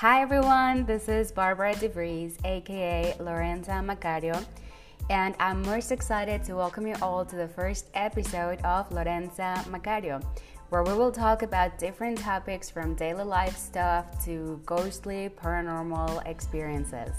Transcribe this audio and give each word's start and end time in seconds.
Hi 0.00 0.22
everyone, 0.22 0.86
this 0.86 1.10
is 1.10 1.30
Barbara 1.30 1.74
DeVries, 1.74 2.42
aka 2.46 3.14
Lorenza 3.20 3.84
Macario, 3.84 4.42
and 5.10 5.34
I'm 5.38 5.60
most 5.60 5.92
excited 5.92 6.42
to 6.44 6.54
welcome 6.54 6.86
you 6.86 6.94
all 7.02 7.22
to 7.26 7.36
the 7.36 7.48
first 7.48 7.90
episode 7.92 8.62
of 8.62 8.90
Lorenza 8.90 9.62
Macario, 9.68 10.24
where 10.70 10.82
we 10.84 10.94
will 10.94 11.12
talk 11.12 11.42
about 11.42 11.78
different 11.78 12.16
topics 12.16 12.70
from 12.70 12.94
daily 12.94 13.24
life 13.24 13.58
stuff 13.58 14.24
to 14.24 14.58
ghostly 14.64 15.28
paranormal 15.28 16.26
experiences. 16.26 17.14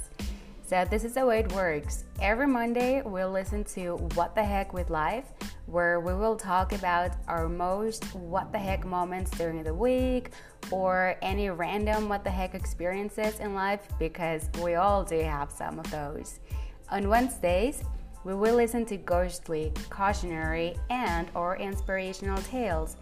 So, 0.66 0.84
this 0.90 1.04
is 1.04 1.14
the 1.14 1.24
way 1.24 1.42
it 1.42 1.52
works. 1.52 2.06
Every 2.20 2.48
Monday, 2.48 3.04
we'll 3.04 3.30
listen 3.30 3.64
to 3.76 3.98
What 4.16 4.34
the 4.34 4.44
Heck 4.44 4.74
with 4.74 4.90
Life, 4.90 5.26
where 5.72 6.02
we 6.02 6.14
will 6.14 6.36
talk 6.36 6.74
about 6.74 7.12
our 7.30 7.48
most 7.48 8.04
what 8.14 8.52
the 8.52 8.60
heck 8.60 8.86
moments 8.86 9.32
during 9.32 9.64
the 9.64 9.74
week 9.74 10.32
or 10.70 11.16
any 11.22 11.50
random 11.50 12.10
what 12.10 12.26
the 12.26 12.30
heck 12.30 12.54
experiences 12.54 13.40
in 13.40 13.56
life 13.56 13.88
because 13.98 14.50
we 14.62 14.76
all 14.76 15.02
do 15.02 15.20
have 15.22 15.50
some 15.50 15.80
of 15.80 15.90
those. 15.90 16.42
On 16.90 17.08
Wednesdays, 17.08 17.84
we 18.26 18.36
will 18.36 18.56
listen 18.56 18.86
to 18.86 18.98
ghostly, 18.98 19.72
cautionary, 19.90 20.76
and 20.90 21.32
or 21.36 21.56
inspirational 21.56 22.42
tales. 22.42 22.98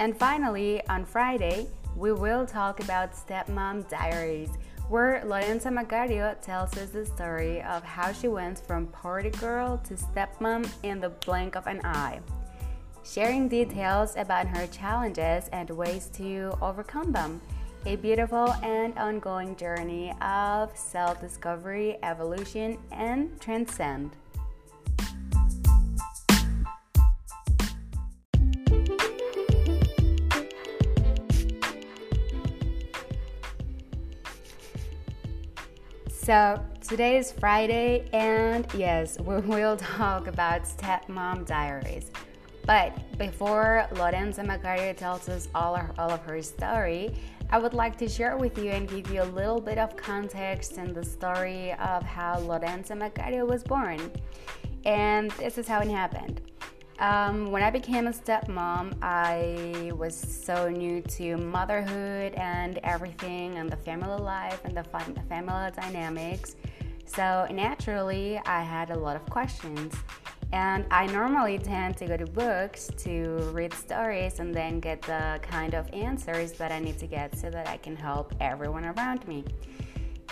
And 0.00 0.18
finally, 0.18 0.84
on 0.88 1.04
Friday, 1.04 1.66
we 1.94 2.12
will 2.12 2.46
talk 2.46 2.80
about 2.80 3.12
Stepmom 3.12 3.88
Diaries 3.88 4.50
where 4.88 5.22
Lorenza 5.24 5.68
Macario 5.70 6.40
tells 6.40 6.76
us 6.76 6.90
the 6.90 7.06
story 7.06 7.62
of 7.62 7.82
how 7.82 8.12
she 8.12 8.28
went 8.28 8.58
from 8.58 8.86
party 8.88 9.30
girl 9.30 9.78
to 9.78 9.94
stepmom 9.94 10.68
in 10.82 11.00
the 11.00 11.08
blink 11.08 11.56
of 11.56 11.66
an 11.66 11.80
eye, 11.84 12.20
sharing 13.04 13.48
details 13.48 14.14
about 14.16 14.46
her 14.46 14.66
challenges 14.66 15.48
and 15.52 15.70
ways 15.70 16.08
to 16.14 16.52
overcome 16.60 17.12
them. 17.12 17.40
A 17.86 17.96
beautiful 17.96 18.52
and 18.62 18.96
ongoing 18.98 19.56
journey 19.56 20.12
of 20.22 20.74
self 20.76 21.20
discovery, 21.20 21.98
evolution, 22.02 22.78
and 22.92 23.38
transcend. 23.40 24.16
So 36.24 36.58
today 36.80 37.18
is 37.18 37.32
Friday, 37.32 38.08
and 38.14 38.66
yes, 38.72 39.20
we 39.26 39.40
will 39.40 39.76
talk 39.76 40.26
about 40.26 40.62
Stepmom 40.62 41.44
Diaries. 41.44 42.10
But 42.64 42.96
before 43.18 43.86
Lorenza 43.92 44.42
Macario 44.42 44.96
tells 44.96 45.28
us 45.28 45.48
all, 45.54 45.76
of, 45.76 45.98
all 45.98 46.10
of 46.10 46.22
her 46.22 46.40
story, 46.40 47.14
I 47.50 47.58
would 47.58 47.74
like 47.74 47.98
to 47.98 48.08
share 48.08 48.38
with 48.38 48.56
you 48.56 48.70
and 48.70 48.88
give 48.88 49.10
you 49.12 49.22
a 49.22 49.30
little 49.36 49.60
bit 49.60 49.76
of 49.76 49.98
context 49.98 50.78
and 50.78 50.94
the 50.94 51.04
story 51.04 51.72
of 51.72 52.02
how 52.02 52.38
Lorenza 52.38 52.94
Macario 52.94 53.46
was 53.46 53.62
born. 53.62 54.00
And 54.86 55.30
this 55.32 55.58
is 55.58 55.68
how 55.68 55.80
it 55.80 55.90
happened. 55.90 56.40
Um, 57.00 57.50
when 57.50 57.62
I 57.62 57.70
became 57.70 58.06
a 58.06 58.12
stepmom, 58.12 58.94
I 59.02 59.90
was 59.96 60.16
so 60.16 60.68
new 60.68 61.02
to 61.02 61.36
motherhood 61.36 62.34
and 62.34 62.78
everything, 62.84 63.56
and 63.56 63.68
the 63.68 63.76
family 63.76 64.22
life 64.22 64.60
and 64.64 64.76
the 64.76 64.84
family 64.84 65.70
dynamics. 65.74 66.56
So 67.06 67.46
naturally, 67.50 68.40
I 68.46 68.62
had 68.62 68.90
a 68.90 68.98
lot 68.98 69.16
of 69.16 69.26
questions. 69.28 69.94
And 70.52 70.86
I 70.92 71.06
normally 71.06 71.58
tend 71.58 71.96
to 71.96 72.06
go 72.06 72.16
to 72.16 72.26
books 72.26 72.88
to 72.98 73.50
read 73.52 73.74
stories 73.74 74.38
and 74.38 74.54
then 74.54 74.78
get 74.78 75.02
the 75.02 75.40
kind 75.42 75.74
of 75.74 75.92
answers 75.92 76.52
that 76.52 76.70
I 76.70 76.78
need 76.78 76.96
to 77.00 77.08
get 77.08 77.36
so 77.36 77.50
that 77.50 77.66
I 77.66 77.76
can 77.78 77.96
help 77.96 78.32
everyone 78.38 78.84
around 78.84 79.26
me. 79.26 79.44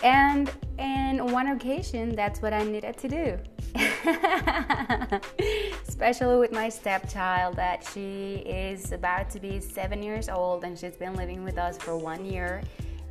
And 0.02 0.50
in 0.78 1.26
one 1.32 1.48
occasion, 1.48 2.14
that's 2.14 2.42
what 2.42 2.52
I 2.52 2.64
needed 2.64 2.96
to 2.98 3.08
do. 3.08 3.38
Especially 5.88 6.38
with 6.38 6.52
my 6.52 6.68
stepchild, 6.68 7.56
that 7.56 7.88
she 7.92 8.42
is 8.46 8.92
about 8.92 9.30
to 9.30 9.40
be 9.40 9.60
seven 9.60 10.02
years 10.02 10.28
old 10.28 10.64
and 10.64 10.78
she's 10.78 10.96
been 10.96 11.14
living 11.14 11.44
with 11.44 11.58
us 11.58 11.78
for 11.78 11.96
one 11.96 12.24
year. 12.24 12.62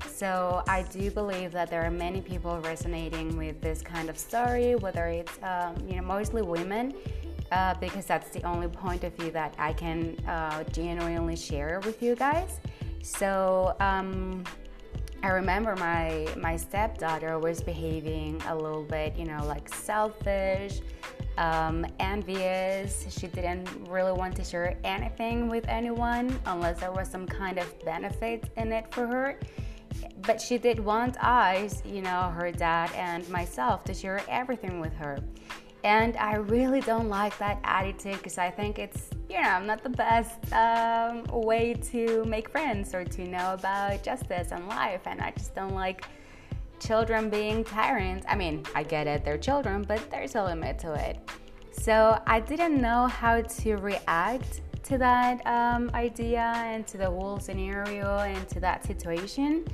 So 0.08 0.64
I 0.68 0.84
do 0.84 1.09
believe 1.12 1.52
that 1.53 1.69
there 1.69 1.84
are 1.84 1.92
many 1.92 2.22
people 2.22 2.59
resonating 2.59 3.38
with 3.38 3.62
this 3.62 3.81
kind 3.81 4.09
of 4.09 4.18
story, 4.18 4.75
whether 4.75 5.08
it's 5.08 5.38
um, 5.44 5.75
you 5.88 5.96
know 5.96 6.02
mostly 6.03 6.42
women, 6.42 6.94
uh, 7.52 7.75
because 7.75 8.06
that's 8.06 8.30
the 8.30 8.44
only 8.44 8.68
point 8.68 9.03
of 9.03 9.16
view 9.16 9.31
that 9.31 9.56
I 9.58 9.74
can 9.74 10.18
uh, 10.28 10.63
genuinely 10.66 11.36
share 11.36 11.80
with 11.86 12.02
you 12.03 12.16
guys. 12.16 12.59
So 13.03 13.75
um, 13.80 14.44
I 15.24 15.30
remember 15.30 15.76
my 15.76 16.28
my 16.36 16.58
stepdaughter 16.58 17.38
was 17.38 17.62
behaving 17.62 18.42
a 18.48 18.56
little 18.56 18.84
bit, 18.84 19.16
you 19.16 19.26
know, 19.26 19.46
like 19.46 19.74
selfish, 19.74 20.82
um, 21.38 21.86
envious. 22.00 23.06
She 23.09 23.28
didn't 23.28 23.70
really 23.88 24.14
want 24.14 24.36
to 24.38 24.44
share 24.44 24.78
anything 24.84 25.48
with 25.48 25.68
anyone 25.68 26.40
unless 26.48 26.80
there 26.80 26.92
was 26.92 27.08
some 27.08 27.28
kind 27.28 27.60
of 27.60 27.86
benefit 27.86 28.50
in 28.58 28.72
it 28.72 28.92
for 28.92 29.06
her. 29.06 29.40
But 30.26 30.42
she 30.42 30.58
did 30.58 30.80
want 30.80 31.24
us, 31.24 31.84
you 31.86 32.02
know, 32.02 32.34
her 32.36 32.52
dad 32.52 32.92
and 32.96 33.28
myself, 33.30 33.84
to 33.86 33.94
share 33.94 34.22
everything 34.28 34.80
with 34.80 34.94
her. 34.94 35.20
And 35.84 36.16
I 36.18 36.36
really 36.36 36.81
don't 36.81 37.10
like 37.10 37.38
that 37.40 37.60
attitude 37.64 38.18
because 38.18 38.38
I 38.38 38.50
think 38.50 38.80
it's, 38.80 39.10
you 39.31 39.42
know, 39.42 39.47
I'm 39.47 39.66
not 39.66 39.81
the 39.81 39.90
best 39.90 40.52
um, 40.52 41.24
way 41.31 41.74
to 41.92 42.25
make 42.25 42.50
friends 42.50 42.94
or 42.94 43.06
to 43.06 43.25
know 43.25 43.53
about 43.53 44.03
justice 44.03 44.52
and 44.52 44.68
life. 44.68 45.02
And 45.06 45.22
I 45.22 45.31
just 45.31 45.56
don't 45.56 45.74
like 45.74 46.03
children 46.81 47.30
being 47.30 47.64
tyrants. 47.64 48.25
I 48.28 48.36
mean, 48.36 48.64
I 48.75 48.84
get 48.84 49.08
it, 49.08 49.24
they're 49.24 49.38
children, 49.38 49.84
but 49.88 50.02
there's 50.12 50.36
a 50.36 50.44
limit 50.44 50.80
to 50.80 50.94
it. 50.96 51.18
So 51.72 52.22
I 52.28 52.42
didn't 52.42 52.81
know 52.81 53.08
how 53.08 53.42
to 53.42 53.75
react 53.78 54.62
to 54.84 54.97
that 54.97 55.46
um, 55.48 55.90
idea 55.94 56.52
and 56.58 56.86
to 56.88 56.98
the 56.98 57.09
whole 57.09 57.40
scenario 57.40 58.18
and 58.18 58.50
to 58.50 58.59
that 58.59 58.86
situation. 58.86 59.66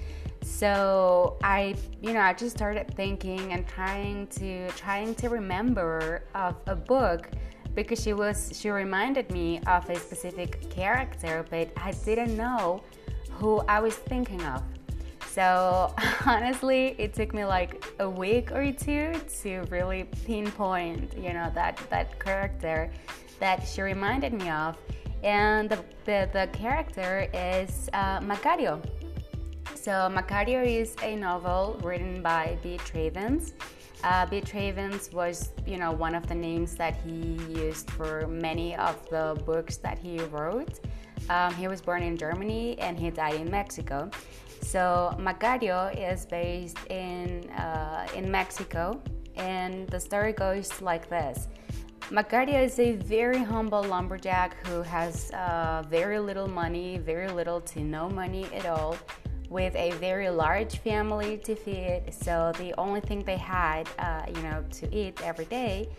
So 0.44 1.38
I, 1.44 1.76
you 2.00 2.14
know, 2.14 2.20
I 2.20 2.34
just 2.34 2.56
started 2.56 2.94
thinking 2.96 3.54
and 3.54 3.68
trying 3.68 4.28
to 4.28 4.70
trying 4.70 5.16
to 5.16 5.30
remember 5.30 6.24
of 6.36 6.58
a 6.68 6.76
book 6.76 7.30
because 7.78 8.02
she 8.02 8.12
was 8.12 8.52
she 8.60 8.72
reminded 8.72 9.32
me 9.32 9.62
of 9.68 9.88
a 9.88 9.96
specific 9.96 10.68
character, 10.72 11.46
but 11.52 11.70
I 11.78 11.92
didn't 12.04 12.36
know 12.36 12.82
who 13.30 13.60
I 13.70 13.80
was 13.80 13.96
thinking 13.96 14.44
of. 14.46 14.64
So 15.30 15.94
honestly, 16.26 16.96
it 16.98 17.14
took 17.14 17.36
me 17.36 17.46
like 17.46 17.86
a 18.00 18.10
week 18.10 18.52
or 18.52 18.72
two 18.72 19.14
to 19.44 19.52
really 19.70 20.06
pinpoint, 20.26 21.16
you 21.16 21.34
know, 21.34 21.52
that 21.54 21.80
that 21.92 22.20
character 22.20 22.90
that 23.40 23.60
she 23.68 23.84
reminded 23.84 24.34
me 24.34 24.50
of, 24.50 24.76
and 25.24 25.70
the 25.70 25.80
the, 26.06 26.30
the 26.34 26.50
character 26.54 27.30
is 27.32 27.90
uh, 27.94 28.20
Macario. 28.22 28.82
So 29.76 29.94
Macario 30.18 30.66
is 30.66 30.96
a 31.04 31.16
novel 31.16 31.80
written 31.84 32.24
by 32.24 32.58
B. 32.64 32.78
Travens. 32.78 33.54
Uh, 34.04 34.26
B. 34.28 34.42
Travens 34.42 35.12
was, 35.12 35.52
you 35.66 35.78
know, 35.78 35.92
one 35.92 36.16
of 36.16 36.28
the 36.28 36.36
names 36.36 36.76
that 36.76 36.96
he 36.98 37.40
used 37.50 37.90
for 37.92 38.28
many 38.28 38.76
of 38.76 38.96
the 39.10 39.42
books 39.46 39.78
that 39.78 39.98
he 39.98 40.20
wrote. 40.26 40.80
Um, 41.30 41.54
he 41.56 41.68
was 41.68 41.82
born 41.82 42.04
in 42.04 42.16
Germany 42.16 42.80
and 42.80 42.98
he 42.98 43.10
died 43.10 43.36
in 43.36 43.50
Mexico. 43.50 44.10
So 44.62 45.16
Macario 45.20 45.90
is 45.96 46.26
based 46.26 46.78
in 46.90 47.50
uh, 47.52 48.08
in 48.16 48.30
Mexico, 48.30 49.00
and 49.36 49.88
the 49.90 50.00
story 50.00 50.34
goes 50.34 50.82
like 50.82 51.10
this. 51.10 51.48
Macario 52.10 52.64
is 52.64 52.80
a 52.80 52.94
very 52.94 53.44
humble 53.44 53.84
lumberjack 53.84 54.56
who 54.68 54.82
has 54.82 55.32
uh, 55.32 55.84
very 55.90 56.20
little 56.20 56.48
money, 56.48 56.98
very 56.98 57.30
little 57.30 57.60
to 57.62 57.82
no 57.82 58.10
money 58.10 58.46
at 58.54 58.66
all, 58.66 58.96
with 59.50 59.76
a 59.76 59.92
very 59.92 60.30
large 60.30 60.78
family 60.80 61.38
to 61.38 61.56
feed. 61.56 62.04
So 62.12 62.52
the 62.58 62.74
only 62.78 63.02
thing 63.02 63.24
they 63.24 63.38
had, 63.38 63.88
uh, 64.00 64.24
you 64.28 64.42
know, 64.42 64.64
to 64.72 64.96
eat 64.96 65.22
every 65.24 65.46
day 65.46 65.90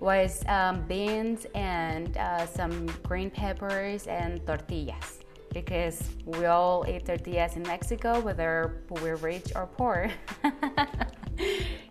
was 0.00 0.44
um, 0.48 0.82
beans 0.86 1.46
and 1.54 2.16
uh, 2.16 2.46
some 2.46 2.86
green 3.02 3.30
peppers 3.30 4.06
and 4.06 4.44
tortillas. 4.46 5.20
Because 5.52 6.02
we 6.24 6.46
all 6.46 6.84
eat 6.88 7.06
tortillas 7.06 7.54
in 7.54 7.62
Mexico, 7.62 8.18
whether 8.20 8.82
we're 8.90 9.16
rich 9.16 9.52
or 9.54 9.66
poor. 9.68 10.10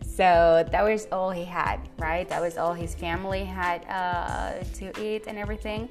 so 0.02 0.68
that 0.70 0.84
was 0.84 1.08
all 1.14 1.32
he 1.32 1.46
had, 1.46 1.78
right? 1.98 2.28
That 2.28 2.42
was 2.42 2.58
all 2.58 2.74
his 2.74 2.94
family 2.94 3.46
had 3.46 3.86
uh, 3.88 4.64
to 4.76 4.92
eat 5.02 5.28
and 5.28 5.38
everything. 5.38 5.88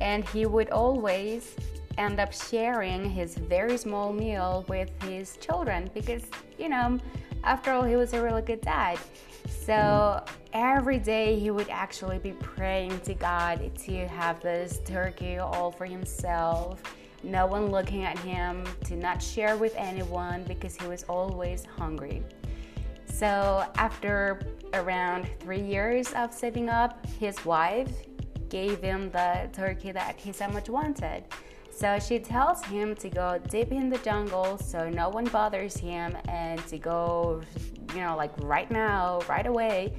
And 0.00 0.28
he 0.30 0.44
would 0.44 0.70
always 0.70 1.54
end 1.98 2.20
up 2.20 2.32
sharing 2.32 3.08
his 3.08 3.36
very 3.36 3.76
small 3.76 4.12
meal 4.12 4.64
with 4.68 4.90
his 5.04 5.36
children 5.38 5.90
because, 5.94 6.24
you 6.58 6.68
know, 6.68 6.98
after 7.42 7.72
all, 7.72 7.82
he 7.82 7.96
was 7.96 8.12
a 8.14 8.22
really 8.22 8.42
good 8.42 8.60
dad. 8.60 8.98
So 9.48 10.24
every 10.52 10.98
day 10.98 11.38
he 11.38 11.50
would 11.50 11.68
actually 11.68 12.18
be 12.18 12.32
praying 12.32 13.00
to 13.00 13.14
God 13.14 13.70
to 13.84 14.08
have 14.08 14.40
this 14.40 14.80
turkey 14.84 15.38
all 15.38 15.70
for 15.70 15.84
himself 15.84 16.82
no 17.24 17.46
one 17.46 17.70
looking 17.70 18.04
at 18.04 18.18
him, 18.18 18.64
to 18.84 18.96
not 18.96 19.22
share 19.22 19.56
with 19.56 19.74
anyone 19.76 20.44
because 20.44 20.76
he 20.76 20.86
was 20.86 21.04
always 21.04 21.64
hungry. 21.64 22.22
So, 23.06 23.64
after 23.76 24.40
around 24.74 25.28
three 25.40 25.62
years 25.62 26.12
of 26.12 26.34
saving 26.34 26.68
up, 26.68 27.06
his 27.18 27.42
wife 27.44 27.90
gave 28.50 28.82
him 28.82 29.10
the 29.10 29.48
turkey 29.52 29.92
that 29.92 30.20
he 30.20 30.32
so 30.32 30.48
much 30.48 30.68
wanted. 30.68 31.24
So 31.74 31.98
she 31.98 32.20
tells 32.20 32.64
him 32.64 32.94
to 32.96 33.08
go 33.08 33.40
deep 33.48 33.72
in 33.72 33.90
the 33.90 33.98
jungle 33.98 34.58
so 34.58 34.88
no 34.88 35.08
one 35.08 35.24
bothers 35.24 35.76
him 35.76 36.16
and 36.28 36.64
to 36.68 36.78
go, 36.78 37.42
you 37.92 38.00
know, 38.00 38.16
like 38.16 38.30
right 38.38 38.70
now, 38.70 39.20
right 39.28 39.46
away, 39.46 39.92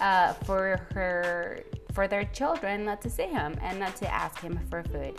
uh, 0.00 0.32
for 0.32 0.88
her, 0.92 1.62
for 1.92 2.08
their 2.08 2.24
children 2.24 2.84
not 2.84 3.00
to 3.02 3.10
see 3.10 3.28
him 3.28 3.54
and 3.62 3.78
not 3.78 3.94
to 3.96 4.12
ask 4.12 4.40
him 4.40 4.58
for 4.68 4.82
food. 4.82 5.16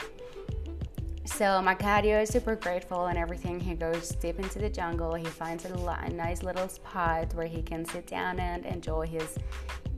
So 1.23 1.45
Macario 1.45 2.21
is 2.21 2.29
super 2.29 2.57
grateful 2.57 3.05
and 3.05 3.17
everything. 3.17 3.59
He 3.59 3.73
goes 3.73 4.09
deep 4.09 4.37
into 4.37 4.59
the 4.59 4.69
jungle. 4.69 5.15
He 5.15 5.25
finds 5.25 5.63
a, 5.63 5.73
a 5.73 6.09
nice 6.09 6.43
little 6.43 6.67
spot 6.67 7.33
where 7.35 7.47
he 7.47 7.61
can 7.61 7.85
sit 7.85 8.05
down 8.05 8.41
and 8.41 8.65
enjoy 8.65 9.07
his, 9.07 9.37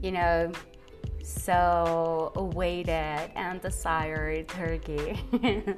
you 0.00 0.12
know, 0.12 0.52
so 1.28 2.32
awaited 2.36 3.30
and 3.36 3.60
desired 3.60 4.48
turkey. 4.48 5.20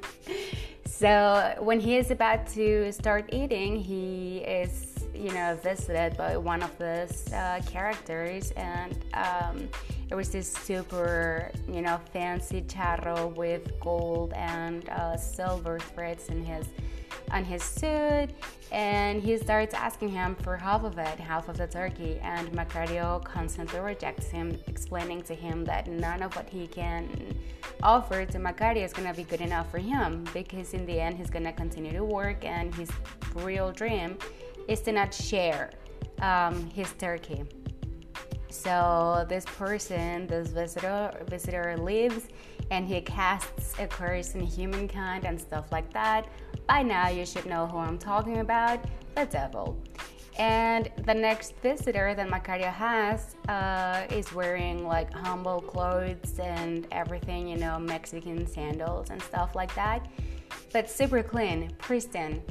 so 0.85 1.55
when 1.59 1.79
he 1.79 1.97
is 1.97 2.09
about 2.11 2.47
to 2.47 2.91
start 2.91 3.29
eating, 3.33 3.75
he 3.75 4.37
is, 4.39 5.05
you 5.13 5.31
know, 5.31 5.57
visited 5.61 6.15
by 6.17 6.37
one 6.37 6.63
of 6.63 6.71
these 6.79 7.31
uh, 7.33 7.61
characters, 7.67 8.51
and 8.51 8.97
um, 9.13 9.67
it 10.09 10.15
was 10.15 10.29
this 10.29 10.51
super, 10.51 11.51
you 11.67 11.81
know, 11.81 11.99
fancy 12.13 12.61
charro 12.61 13.35
with 13.35 13.77
gold 13.79 14.33
and 14.33 14.87
uh, 14.89 15.17
silver 15.17 15.79
threads 15.79 16.29
in 16.29 16.43
his 16.45 16.67
on 17.31 17.43
his 17.43 17.63
suit 17.63 18.29
and 18.71 19.21
he 19.21 19.37
starts 19.37 19.73
asking 19.73 20.09
him 20.09 20.35
for 20.35 20.55
half 20.55 20.83
of 20.83 20.97
it, 20.97 21.19
half 21.19 21.49
of 21.49 21.57
the 21.57 21.67
turkey, 21.67 22.19
and 22.21 22.49
Macario 22.53 23.23
constantly 23.23 23.79
rejects 23.79 24.27
him, 24.27 24.57
explaining 24.67 25.21
to 25.23 25.35
him 25.35 25.65
that 25.65 25.87
none 25.87 26.23
of 26.23 26.33
what 26.35 26.49
he 26.49 26.67
can 26.67 27.09
offer 27.83 28.25
to 28.25 28.37
Macario 28.37 28.85
is 28.85 28.93
gonna 28.93 29.13
be 29.13 29.23
good 29.23 29.41
enough 29.41 29.69
for 29.69 29.79
him 29.79 30.23
because 30.33 30.73
in 30.73 30.85
the 30.85 30.99
end 30.99 31.17
he's 31.17 31.29
gonna 31.29 31.51
continue 31.51 31.91
to 31.91 32.03
work 32.03 32.45
and 32.45 32.73
his 32.75 32.89
real 33.35 33.71
dream 33.71 34.17
is 34.67 34.79
to 34.81 34.91
not 34.91 35.13
share 35.13 35.71
um, 36.21 36.69
his 36.69 36.91
turkey. 36.93 37.43
So 38.49 39.25
this 39.27 39.45
person, 39.45 40.27
this 40.27 40.49
visitor, 40.49 41.11
visitor 41.27 41.77
leaves, 41.77 42.27
and 42.69 42.87
he 42.87 43.01
casts 43.01 43.73
a 43.79 43.87
curse 43.87 44.35
in 44.35 44.41
humankind 44.41 45.25
and 45.25 45.39
stuff 45.39 45.71
like 45.71 45.91
that. 45.93 46.27
By 46.71 46.83
now, 46.83 47.09
you 47.09 47.25
should 47.25 47.47
know 47.47 47.67
who 47.67 47.79
I'm 47.79 47.97
talking 47.97 48.37
about 48.37 48.79
the 49.13 49.25
devil. 49.25 49.77
And 50.39 50.89
the 51.05 51.13
next 51.13 51.53
visitor 51.57 52.15
that 52.15 52.29
Macario 52.29 52.71
has 52.71 53.35
uh, 53.49 54.05
is 54.09 54.31
wearing 54.31 54.87
like 54.87 55.11
humble 55.11 55.59
clothes 55.59 56.39
and 56.39 56.87
everything, 56.93 57.49
you 57.49 57.57
know, 57.57 57.77
Mexican 57.77 58.47
sandals 58.47 59.09
and 59.09 59.21
stuff 59.21 59.53
like 59.53 59.75
that. 59.75 60.07
But 60.71 60.89
super 60.89 61.21
clean, 61.21 61.71
pristine, 61.77 62.41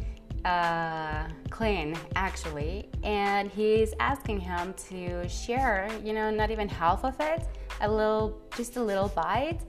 uh, 0.45 1.27
clean 1.49 1.97
actually. 2.15 2.91
And 3.03 3.51
he's 3.51 3.95
asking 4.01 4.41
him 4.41 4.75
to 4.91 5.27
share, 5.31 5.89
you 6.05 6.13
know, 6.13 6.31
not 6.31 6.51
even 6.51 6.69
half 6.69 7.07
of 7.07 7.19
it, 7.21 7.47
a 7.81 7.91
little, 7.91 8.39
just 8.55 8.77
a 8.77 8.83
little 8.83 9.09
bite. 9.09 9.63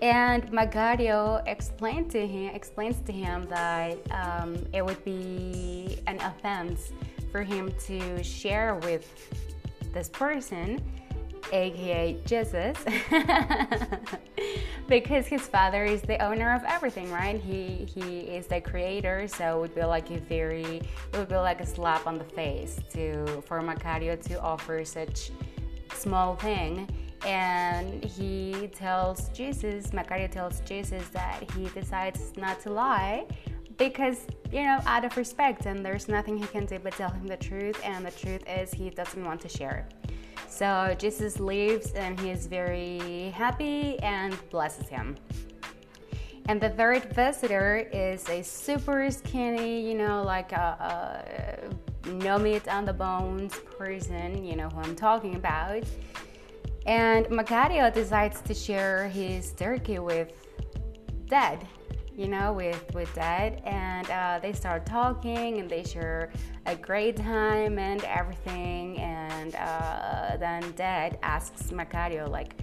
And 0.00 0.50
Macario 0.52 1.42
explained 1.46 2.10
to 2.12 2.26
him, 2.26 2.54
explains 2.54 3.00
to 3.02 3.12
him 3.12 3.46
that 3.48 3.98
um, 4.12 4.64
it 4.72 4.84
would 4.84 5.04
be 5.04 5.98
an 6.06 6.20
offense 6.20 6.92
for 7.32 7.42
him 7.42 7.72
to 7.86 8.22
share 8.22 8.76
with 8.76 9.12
this 9.92 10.08
person, 10.08 10.80
aka 11.52 12.16
Jesus, 12.24 12.76
because 14.88 15.26
his 15.26 15.42
father 15.42 15.84
is 15.84 16.02
the 16.02 16.22
owner 16.24 16.54
of 16.54 16.62
everything, 16.64 17.10
right? 17.10 17.40
He 17.40 17.84
he 17.92 18.20
is 18.20 18.46
the 18.46 18.60
creator, 18.60 19.26
so 19.26 19.56
it 19.56 19.60
would 19.60 19.74
be 19.74 19.82
like 19.82 20.10
a 20.12 20.18
very, 20.18 20.80
it 21.12 21.16
would 21.18 21.28
be 21.28 21.36
like 21.36 21.60
a 21.60 21.66
slap 21.66 22.06
on 22.06 22.18
the 22.18 22.24
face 22.24 22.78
to 22.92 23.42
for 23.46 23.60
Macario 23.60 24.14
to 24.28 24.40
offer 24.40 24.84
such 24.84 25.32
small 25.92 26.36
thing 26.36 26.86
and 27.24 28.04
he 28.04 28.70
tells 28.74 29.28
Jesus, 29.30 29.88
Macario 29.88 30.30
tells 30.30 30.60
Jesus 30.60 31.08
that 31.08 31.50
he 31.52 31.66
decides 31.68 32.32
not 32.36 32.60
to 32.60 32.70
lie 32.70 33.26
because, 33.76 34.26
you 34.52 34.62
know, 34.62 34.80
out 34.86 35.04
of 35.04 35.16
respect, 35.16 35.66
and 35.66 35.84
there's 35.84 36.08
nothing 36.08 36.36
he 36.36 36.46
can 36.46 36.66
do 36.66 36.78
but 36.78 36.92
tell 36.94 37.10
him 37.10 37.26
the 37.26 37.36
truth, 37.36 37.80
and 37.84 38.04
the 38.04 38.10
truth 38.10 38.42
is 38.48 38.72
he 38.72 38.90
doesn't 38.90 39.24
want 39.24 39.40
to 39.40 39.48
share. 39.48 39.88
So 40.48 40.96
Jesus 40.98 41.38
leaves, 41.38 41.92
and 41.92 42.18
he 42.20 42.30
is 42.30 42.46
very 42.46 43.30
happy 43.34 43.98
and 44.00 44.36
blesses 44.50 44.88
him. 44.88 45.16
And 46.48 46.60
the 46.60 46.70
third 46.70 47.04
visitor 47.14 47.88
is 47.92 48.26
a 48.30 48.42
super 48.42 49.10
skinny, 49.10 49.86
you 49.86 49.94
know, 49.94 50.22
like 50.22 50.52
a, 50.52 51.68
a 52.08 52.08
no 52.08 52.38
meat 52.38 52.66
on 52.68 52.86
the 52.86 52.92
bones 52.92 53.54
person, 53.76 54.44
you 54.44 54.56
know 54.56 54.68
who 54.70 54.80
I'm 54.80 54.96
talking 54.96 55.34
about. 55.34 55.84
And 56.86 57.26
Macario 57.26 57.92
decides 57.92 58.40
to 58.42 58.54
share 58.54 59.08
his 59.08 59.52
turkey 59.52 59.98
with 59.98 60.32
Dad, 61.28 61.66
you 62.16 62.28
know, 62.28 62.52
with, 62.52 62.82
with 62.94 63.12
Dad. 63.14 63.62
And 63.64 64.10
uh, 64.10 64.38
they 64.40 64.52
start 64.52 64.86
talking 64.86 65.58
and 65.58 65.68
they 65.68 65.84
share 65.84 66.32
a 66.66 66.74
great 66.74 67.16
time 67.16 67.78
and 67.78 68.02
everything. 68.04 68.98
And 68.98 69.54
uh, 69.54 70.36
then 70.38 70.72
Dad 70.76 71.18
asks 71.22 71.70
Macario, 71.70 72.28
like, 72.28 72.54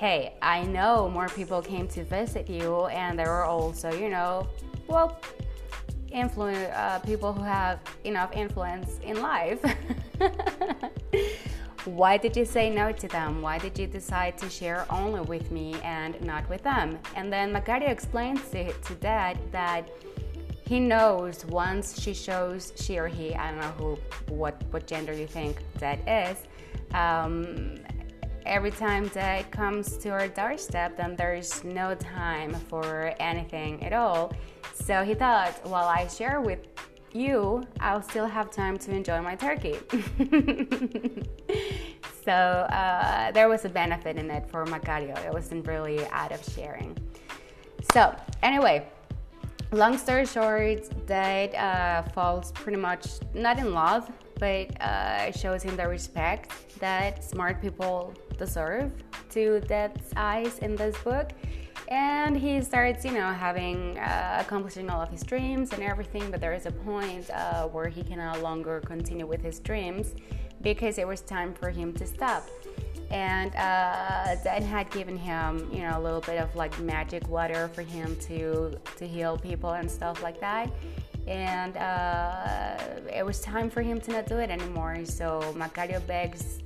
hey, 0.00 0.34
I 0.40 0.62
know 0.62 1.10
more 1.10 1.28
people 1.28 1.60
came 1.60 1.86
to 1.88 2.04
visit 2.04 2.48
you, 2.48 2.86
and 2.86 3.18
there 3.18 3.28
were 3.28 3.44
also, 3.44 3.92
you 3.92 4.08
know, 4.08 4.48
well, 4.86 5.20
influence 6.10 6.72
uh, 6.74 7.00
people 7.00 7.34
who 7.34 7.42
have 7.42 7.80
enough 8.04 8.32
influence 8.32 8.98
in 9.02 9.20
life. 9.20 9.62
Why 11.84 12.18
did 12.18 12.36
you 12.36 12.44
say 12.44 12.68
no 12.68 12.92
to 12.92 13.08
them? 13.08 13.40
Why 13.40 13.58
did 13.58 13.78
you 13.78 13.86
decide 13.86 14.36
to 14.38 14.50
share 14.50 14.86
only 14.90 15.22
with 15.22 15.50
me 15.50 15.76
and 15.82 16.20
not 16.20 16.48
with 16.50 16.62
them? 16.62 16.98
And 17.16 17.32
then 17.32 17.52
Macario 17.52 17.88
explains 17.88 18.42
to, 18.50 18.70
to 18.72 18.94
Dad 18.96 19.38
that 19.50 19.88
he 20.66 20.78
knows 20.78 21.44
once 21.46 21.98
she 21.98 22.12
shows 22.12 22.74
she 22.76 22.98
or 22.98 23.08
he, 23.08 23.34
I 23.34 23.50
don't 23.50 23.60
know 23.60 23.74
who, 23.78 23.98
what, 24.34 24.62
what 24.70 24.86
gender 24.86 25.14
you 25.14 25.26
think 25.26 25.56
Dad 25.78 26.00
is, 26.06 26.46
um, 26.94 27.76
every 28.44 28.70
time 28.70 29.08
Dad 29.08 29.50
comes 29.50 29.96
to 29.98 30.10
our 30.10 30.28
doorstep, 30.28 30.98
then 30.98 31.16
there's 31.16 31.64
no 31.64 31.94
time 31.94 32.52
for 32.68 33.14
anything 33.18 33.82
at 33.82 33.94
all. 33.94 34.32
So 34.74 35.02
he 35.02 35.14
thought, 35.14 35.66
while 35.66 35.88
I 35.88 36.06
share 36.08 36.40
with 36.40 36.60
you, 37.14 37.62
I'll 37.80 38.02
still 38.02 38.26
have 38.26 38.50
time 38.50 38.78
to 38.78 38.90
enjoy 38.90 39.20
my 39.20 39.34
turkey. 39.34 39.76
so 42.24 42.32
uh, 42.32 43.32
there 43.32 43.48
was 43.48 43.64
a 43.64 43.68
benefit 43.68 44.16
in 44.16 44.30
it 44.30 44.48
for 44.50 44.64
Macario. 44.66 45.16
It 45.24 45.32
wasn't 45.32 45.66
really 45.66 46.06
out 46.08 46.32
of 46.32 46.42
sharing. 46.54 46.96
So 47.92 48.14
anyway, 48.42 48.86
long 49.72 49.96
story 49.98 50.26
short, 50.26 50.88
Dad 51.06 51.54
uh, 51.54 52.02
falls 52.10 52.52
pretty 52.52 52.78
much 52.78 53.06
not 53.34 53.58
in 53.58 53.72
love, 53.72 54.10
but 54.38 54.80
uh, 54.80 55.32
shows 55.32 55.62
him 55.62 55.76
the 55.76 55.88
respect 55.88 56.52
that 56.78 57.22
smart 57.22 57.60
people 57.60 58.14
deserve 58.38 58.90
to 59.30 59.60
Dad's 59.60 60.12
eyes 60.16 60.58
in 60.58 60.76
this 60.76 60.96
book 60.98 61.30
and 61.90 62.36
he 62.36 62.60
starts 62.60 63.04
you 63.04 63.12
know 63.12 63.32
having 63.32 63.98
uh, 63.98 64.38
accomplishing 64.40 64.88
all 64.88 65.00
of 65.00 65.08
his 65.08 65.22
dreams 65.22 65.72
and 65.72 65.82
everything 65.82 66.30
but 66.30 66.40
there 66.40 66.54
is 66.54 66.66
a 66.66 66.72
point 66.72 67.28
uh, 67.30 67.66
where 67.66 67.88
he 67.88 68.02
can 68.02 68.18
no 68.18 68.40
longer 68.40 68.80
continue 68.86 69.26
with 69.26 69.42
his 69.42 69.58
dreams 69.60 70.14
because 70.62 70.98
it 70.98 71.06
was 71.06 71.20
time 71.20 71.52
for 71.52 71.70
him 71.70 71.92
to 71.92 72.06
stop 72.06 72.48
and 73.10 73.54
uh, 73.56 74.36
Dan 74.44 74.62
had 74.62 74.88
given 74.90 75.16
him, 75.16 75.68
you 75.72 75.80
know, 75.80 75.98
a 75.98 76.00
little 76.00 76.20
bit 76.20 76.38
of 76.38 76.54
like 76.54 76.78
magic 76.78 77.28
water 77.28 77.68
for 77.68 77.82
him 77.82 78.16
to 78.20 78.78
to 78.96 79.06
heal 79.06 79.36
people 79.36 79.70
and 79.70 79.90
stuff 79.90 80.22
like 80.22 80.40
that. 80.40 80.70
And 81.26 81.76
uh, 81.76 82.78
it 83.12 83.24
was 83.24 83.40
time 83.40 83.68
for 83.68 83.82
him 83.82 84.00
to 84.02 84.12
not 84.12 84.26
do 84.26 84.38
it 84.38 84.50
anymore. 84.50 85.04
So 85.04 85.40
Macario 85.56 86.04
begs 86.06 86.60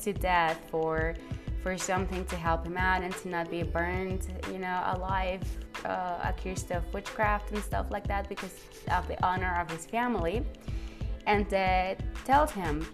to 0.00 0.12
death 0.12 0.60
for 0.70 1.14
for 1.64 1.78
something 1.78 2.26
to 2.26 2.36
help 2.36 2.66
him 2.66 2.76
out 2.76 3.02
and 3.02 3.14
to 3.16 3.28
not 3.30 3.50
be 3.50 3.62
burned, 3.62 4.26
you 4.52 4.58
know, 4.58 4.82
alive, 4.94 5.40
uh, 5.86 6.18
accused 6.22 6.70
of 6.70 6.82
witchcraft 6.92 7.52
and 7.52 7.62
stuff 7.62 7.86
like 7.90 8.06
that 8.06 8.28
because 8.28 8.54
of 8.90 9.08
the 9.08 9.16
honor 9.24 9.58
of 9.58 9.70
his 9.70 9.86
family. 9.86 10.44
And 11.26 11.52
uh, 11.54 11.94
tells 12.26 12.52
him, 12.52 12.86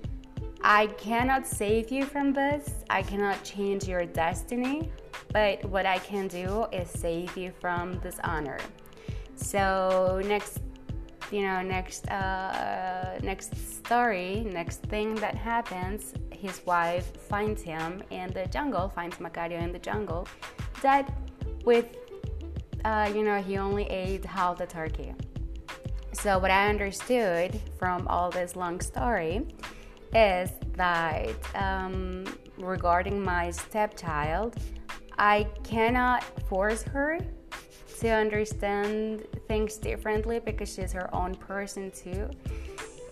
I 0.62 0.86
cannot 0.86 1.48
save 1.48 1.90
you 1.90 2.04
from 2.04 2.32
this, 2.32 2.84
I 2.88 3.02
cannot 3.02 3.42
change 3.42 3.88
your 3.88 4.06
destiny, 4.06 4.92
but 5.32 5.64
what 5.64 5.84
I 5.84 5.98
can 5.98 6.28
do 6.28 6.66
is 6.72 6.88
save 6.88 7.36
you 7.36 7.50
from 7.60 7.98
dishonor. 7.98 8.58
So 9.34 10.22
next, 10.26 10.60
you 11.30 11.42
know, 11.42 11.62
next 11.62 12.08
uh, 12.08 13.18
next 13.22 13.56
story, 13.76 14.46
next 14.52 14.82
thing 14.82 15.14
that 15.16 15.34
happens, 15.34 16.14
his 16.32 16.64
wife 16.66 17.16
finds 17.28 17.62
him 17.62 18.02
in 18.10 18.32
the 18.32 18.46
jungle, 18.46 18.88
finds 18.88 19.16
Macario 19.16 19.60
in 19.62 19.72
the 19.72 19.78
jungle, 19.78 20.26
dead 20.82 21.12
with, 21.64 21.96
uh, 22.84 23.10
you 23.14 23.22
know, 23.22 23.40
he 23.40 23.58
only 23.58 23.84
ate 23.84 24.24
half 24.24 24.58
the 24.58 24.66
turkey. 24.66 25.14
So 26.12 26.38
what 26.38 26.50
I 26.50 26.68
understood 26.68 27.60
from 27.78 28.08
all 28.08 28.30
this 28.30 28.56
long 28.56 28.80
story 28.80 29.46
is 30.14 30.50
that 30.74 31.30
um, 31.54 32.24
regarding 32.58 33.22
my 33.22 33.50
stepchild, 33.50 34.56
I 35.16 35.44
cannot 35.62 36.24
force 36.48 36.82
her 36.82 37.18
to 38.00 38.08
understand 38.08 39.26
things 39.46 39.76
differently 39.76 40.40
because 40.40 40.72
she's 40.72 40.92
her 40.92 41.14
own 41.14 41.34
person 41.34 41.90
too. 41.90 42.28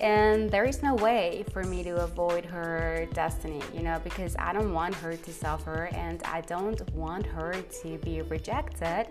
And 0.00 0.48
there 0.48 0.64
is 0.64 0.82
no 0.82 0.94
way 0.94 1.44
for 1.52 1.64
me 1.64 1.82
to 1.82 1.96
avoid 2.04 2.44
her 2.44 3.06
destiny, 3.12 3.60
you 3.74 3.82
know, 3.82 4.00
because 4.04 4.36
I 4.38 4.52
don't 4.52 4.72
want 4.72 4.94
her 4.96 5.16
to 5.16 5.32
suffer 5.32 5.90
and 5.92 6.22
I 6.22 6.40
don't 6.42 6.80
want 6.92 7.26
her 7.26 7.52
to 7.82 7.98
be 7.98 8.22
rejected. 8.22 9.08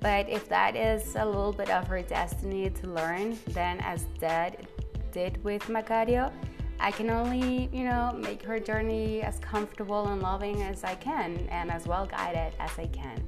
But 0.00 0.28
if 0.28 0.48
that 0.48 0.74
is 0.74 1.16
a 1.16 1.24
little 1.24 1.52
bit 1.52 1.70
of 1.70 1.86
her 1.88 2.02
destiny 2.02 2.70
to 2.70 2.86
learn, 2.88 3.38
then 3.48 3.78
as 3.80 4.04
Dad 4.18 4.66
did 5.12 5.42
with 5.44 5.62
Macario, 5.64 6.32
I 6.80 6.90
can 6.90 7.10
only, 7.10 7.68
you 7.72 7.84
know, 7.84 8.12
make 8.16 8.42
her 8.42 8.58
journey 8.58 9.22
as 9.22 9.38
comfortable 9.38 10.08
and 10.08 10.22
loving 10.22 10.62
as 10.62 10.84
I 10.84 10.94
can 10.94 11.46
and 11.50 11.70
as 11.70 11.86
well 11.86 12.06
guided 12.06 12.54
as 12.58 12.78
I 12.78 12.86
can. 12.86 13.22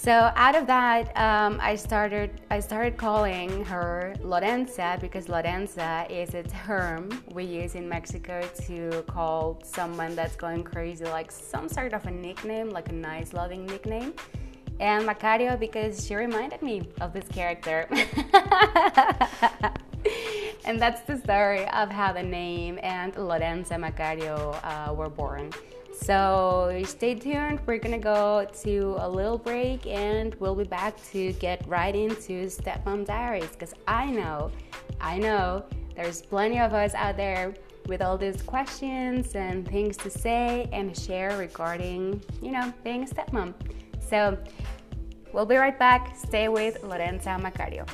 So 0.00 0.30
out 0.36 0.54
of 0.54 0.68
that, 0.68 1.08
um, 1.16 1.58
I 1.60 1.74
started 1.74 2.30
I 2.50 2.60
started 2.60 2.96
calling 2.96 3.64
her 3.64 4.14
Lorenza 4.22 4.96
because 5.00 5.28
Lorenza 5.28 6.06
is 6.08 6.34
a 6.34 6.44
term 6.44 7.24
we 7.32 7.42
use 7.42 7.74
in 7.74 7.88
Mexico 7.88 8.48
to 8.68 9.02
call 9.08 9.60
someone 9.64 10.14
that's 10.14 10.36
going 10.36 10.62
crazy, 10.62 11.04
like 11.04 11.32
some 11.32 11.68
sort 11.68 11.94
of 11.94 12.06
a 12.06 12.12
nickname, 12.12 12.70
like 12.70 12.90
a 12.90 12.92
nice, 12.92 13.32
loving 13.32 13.66
nickname. 13.66 14.14
And 14.80 15.06
Macario 15.06 15.58
because 15.58 16.06
she 16.06 16.14
reminded 16.14 16.62
me 16.62 16.88
of 17.00 17.12
this 17.12 17.26
character. 17.28 17.86
and 20.64 20.80
that's 20.80 21.00
the 21.02 21.18
story 21.18 21.68
of 21.70 21.90
how 21.90 22.12
the 22.12 22.22
name 22.22 22.78
and 22.82 23.12
Lorenza 23.14 23.74
Macario 23.74 24.58
uh, 24.62 24.92
were 24.94 25.08
born. 25.08 25.50
So 25.92 26.80
stay 26.84 27.16
tuned. 27.16 27.60
We're 27.66 27.78
gonna 27.78 27.98
go 27.98 28.46
to 28.62 28.96
a 28.98 29.08
little 29.08 29.38
break 29.38 29.86
and 29.86 30.34
we'll 30.36 30.54
be 30.54 30.64
back 30.64 30.96
to 31.10 31.32
get 31.34 31.66
right 31.66 31.94
into 31.94 32.46
Stepmom 32.46 33.04
Diaries 33.04 33.50
because 33.50 33.74
I 33.86 34.06
know, 34.06 34.50
I 35.00 35.18
know 35.18 35.64
there's 35.96 36.22
plenty 36.22 36.60
of 36.60 36.72
us 36.72 36.94
out 36.94 37.16
there 37.16 37.54
with 37.88 38.02
all 38.02 38.16
these 38.16 38.42
questions 38.42 39.34
and 39.34 39.66
things 39.66 39.96
to 39.96 40.10
say 40.10 40.68
and 40.72 40.96
share 40.96 41.36
regarding, 41.36 42.22
you 42.40 42.52
know, 42.52 42.72
being 42.84 43.02
a 43.02 43.06
stepmom. 43.06 43.52
So 44.08 44.38
we'll 45.34 45.44
be 45.44 45.56
right 45.56 45.78
back. 45.78 46.16
Stay 46.16 46.48
with 46.48 46.82
Lorenza 46.82 47.38
Macario. 47.38 47.86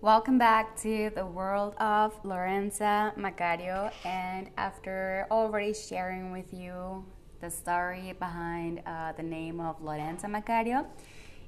Welcome 0.00 0.38
back 0.38 0.76
to 0.82 1.10
the 1.16 1.26
world 1.26 1.74
of 1.80 2.14
Lorenza 2.22 3.12
Macario. 3.18 3.90
And 4.04 4.50
after 4.56 5.26
already 5.32 5.74
sharing 5.74 6.30
with 6.30 6.54
you 6.54 7.04
the 7.40 7.50
story 7.50 8.14
behind 8.20 8.82
uh, 8.86 9.12
the 9.16 9.24
name 9.24 9.58
of 9.58 9.82
Lorenza 9.82 10.28
Macario, 10.28 10.86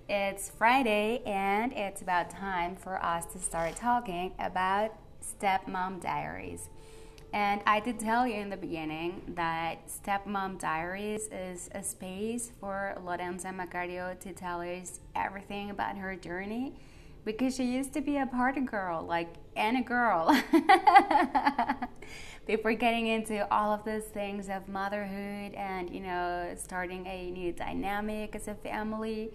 it's 0.08 0.50
Friday 0.50 1.22
and 1.24 1.72
it's 1.72 2.02
about 2.02 2.30
time 2.30 2.74
for 2.74 3.00
us 3.00 3.26
to 3.26 3.38
start 3.38 3.76
talking 3.76 4.32
about 4.40 4.90
Stepmom 5.22 6.02
Diaries. 6.02 6.68
And 7.32 7.60
I 7.66 7.80
did 7.80 7.98
tell 8.00 8.26
you 8.26 8.34
in 8.34 8.48
the 8.48 8.56
beginning 8.56 9.34
that 9.34 9.88
Stepmom 9.88 10.58
Diaries 10.58 11.28
is 11.30 11.68
a 11.72 11.82
space 11.82 12.52
for 12.58 12.96
Lorenza 13.04 13.48
Macario 13.48 14.18
to 14.20 14.32
tell 14.32 14.62
us 14.62 15.00
everything 15.14 15.70
about 15.70 15.98
her 15.98 16.16
journey 16.16 16.74
because 17.24 17.54
she 17.54 17.64
used 17.64 17.92
to 17.92 18.00
be 18.00 18.16
a 18.16 18.26
party 18.26 18.62
girl, 18.62 19.04
like 19.04 19.28
any 19.54 19.82
girl. 19.82 20.34
Before 22.46 22.72
getting 22.72 23.08
into 23.08 23.46
all 23.52 23.74
of 23.74 23.84
those 23.84 24.04
things 24.04 24.48
of 24.48 24.66
motherhood 24.66 25.52
and 25.52 25.90
you 25.90 26.00
know 26.00 26.54
starting 26.56 27.06
a 27.06 27.30
new 27.30 27.52
dynamic 27.52 28.34
as 28.34 28.48
a 28.48 28.54
family, 28.54 29.30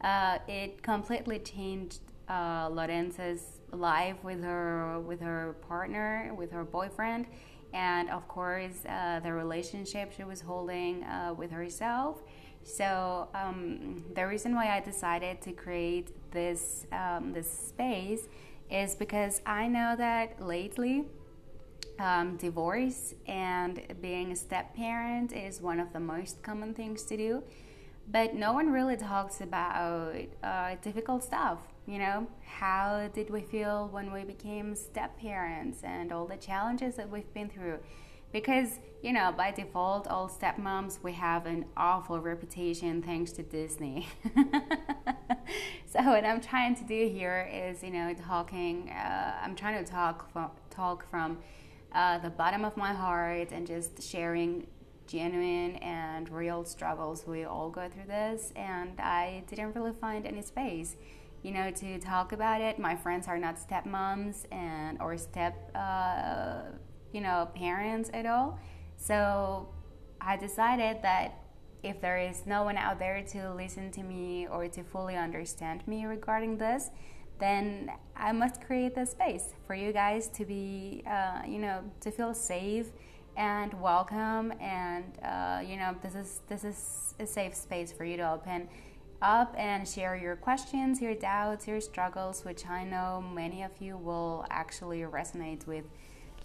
uh, 0.00 0.38
it 0.48 0.82
completely 0.82 1.38
changed 1.38 2.00
uh, 2.28 2.68
Lorenza's 2.68 3.55
life 3.76 4.16
with 4.22 4.42
her 4.42 5.00
with 5.00 5.20
her 5.20 5.54
partner, 5.68 6.32
with 6.36 6.50
her 6.52 6.64
boyfriend, 6.64 7.26
and 7.72 8.10
of 8.10 8.26
course 8.28 8.84
uh, 8.88 9.20
the 9.20 9.32
relationship 9.32 10.12
she 10.12 10.24
was 10.24 10.40
holding 10.40 11.04
uh, 11.04 11.34
with 11.36 11.50
herself. 11.50 12.22
So 12.64 13.28
um, 13.34 14.04
the 14.14 14.26
reason 14.26 14.54
why 14.54 14.76
I 14.76 14.80
decided 14.80 15.40
to 15.42 15.52
create 15.52 16.10
this 16.32 16.86
um, 16.92 17.32
this 17.32 17.50
space 17.50 18.28
is 18.70 18.94
because 18.94 19.40
I 19.46 19.68
know 19.68 19.94
that 19.96 20.42
lately 20.42 21.04
um, 21.98 22.36
divorce 22.36 23.14
and 23.26 23.80
being 24.00 24.32
a 24.32 24.36
step 24.36 24.74
parent 24.74 25.32
is 25.32 25.60
one 25.60 25.80
of 25.80 25.92
the 25.92 26.00
most 26.00 26.42
common 26.42 26.74
things 26.74 27.04
to 27.04 27.16
do, 27.16 27.42
but 28.10 28.34
no 28.34 28.52
one 28.52 28.70
really 28.70 28.96
talks 28.96 29.40
about 29.40 30.16
uh, 30.42 30.74
difficult 30.82 31.22
stuff. 31.22 31.58
You 31.86 31.98
know, 31.98 32.26
how 32.44 33.08
did 33.14 33.30
we 33.30 33.42
feel 33.42 33.88
when 33.92 34.12
we 34.12 34.24
became 34.24 34.74
step 34.74 35.18
parents 35.18 35.78
and 35.84 36.12
all 36.12 36.26
the 36.26 36.36
challenges 36.36 36.96
that 36.96 37.08
we've 37.08 37.32
been 37.32 37.48
through? 37.48 37.78
because 38.32 38.80
you 39.02 39.12
know 39.12 39.32
by 39.36 39.50
default 39.50 40.06
all 40.08 40.28
stepmoms 40.28 41.02
we 41.02 41.12
have 41.12 41.46
an 41.46 41.64
awful 41.76 42.20
reputation 42.20 43.00
thanks 43.02 43.32
to 43.32 43.42
disney. 43.42 44.06
So 45.86 46.02
what 46.02 46.24
i'm 46.26 46.40
trying 46.40 46.74
to 46.74 46.84
do 46.84 47.08
here 47.08 47.48
is 47.50 47.82
you 47.82 47.90
know 47.90 48.12
talking 48.14 48.90
uh, 48.90 49.36
i'm 49.42 49.54
trying 49.54 49.82
to 49.82 49.90
talk 49.90 50.30
from, 50.32 50.50
talk 50.68 51.08
from 51.08 51.38
uh, 51.92 52.18
the 52.18 52.28
bottom 52.28 52.64
of 52.64 52.76
my 52.76 52.92
heart 52.92 53.52
and 53.52 53.66
just 53.66 54.02
sharing 54.02 54.66
genuine 55.06 55.76
and 55.76 56.28
real 56.28 56.64
struggles. 56.64 57.24
We 57.26 57.44
all 57.44 57.70
go 57.70 57.88
through 57.88 58.08
this 58.08 58.52
and 58.56 59.00
i 59.00 59.44
didn't 59.46 59.74
really 59.74 59.92
find 59.92 60.26
any 60.26 60.42
space 60.42 60.96
you 61.46 61.52
know 61.52 61.70
to 61.70 61.98
talk 61.98 62.32
about 62.32 62.60
it 62.60 62.78
my 62.78 62.94
friends 62.96 63.28
are 63.28 63.38
not 63.38 63.56
stepmoms 63.56 64.36
and 64.50 65.00
or 65.00 65.16
step 65.16 65.54
uh, 65.74 66.62
you 67.16 67.22
know, 67.22 67.48
parents 67.54 68.10
at 68.12 68.26
all. 68.26 68.58
So 68.98 69.68
I 70.20 70.36
decided 70.36 70.98
that 71.00 71.38
if 71.82 71.98
there 72.02 72.18
is 72.18 72.44
no 72.44 72.62
one 72.62 72.76
out 72.76 72.98
there 72.98 73.22
to 73.32 73.54
listen 73.54 73.90
to 73.92 74.02
me 74.02 74.46
or 74.48 74.68
to 74.68 74.82
fully 74.82 75.16
understand 75.16 75.86
me 75.88 76.04
regarding 76.04 76.58
this, 76.58 76.90
then 77.38 77.90
I 78.14 78.32
must 78.32 78.60
create 78.60 78.94
the 78.94 79.06
space 79.06 79.54
for 79.66 79.74
you 79.74 79.92
guys 79.94 80.28
to 80.28 80.44
be, 80.44 81.04
uh, 81.08 81.40
you 81.46 81.58
know, 81.58 81.84
to 82.00 82.10
feel 82.10 82.34
safe 82.34 82.88
and 83.36 83.72
welcome. 83.80 84.52
And 84.60 85.18
uh, 85.22 85.62
you 85.66 85.76
know, 85.76 85.94
this 86.02 86.14
is 86.14 86.40
this 86.48 86.64
is 86.64 87.14
a 87.18 87.26
safe 87.26 87.54
space 87.54 87.92
for 87.92 88.04
you 88.04 88.18
to 88.18 88.30
open 88.30 88.68
up 89.22 89.54
and 89.56 89.86
share 89.86 90.16
your 90.16 90.36
questions, 90.36 91.00
your 91.00 91.14
doubts, 91.14 91.66
your 91.66 91.80
struggles, 91.80 92.44
which 92.44 92.66
I 92.66 92.84
know 92.84 93.24
many 93.34 93.62
of 93.62 93.72
you 93.80 93.96
will 93.96 94.44
actually 94.50 95.00
resonate 95.00 95.66
with 95.66 95.84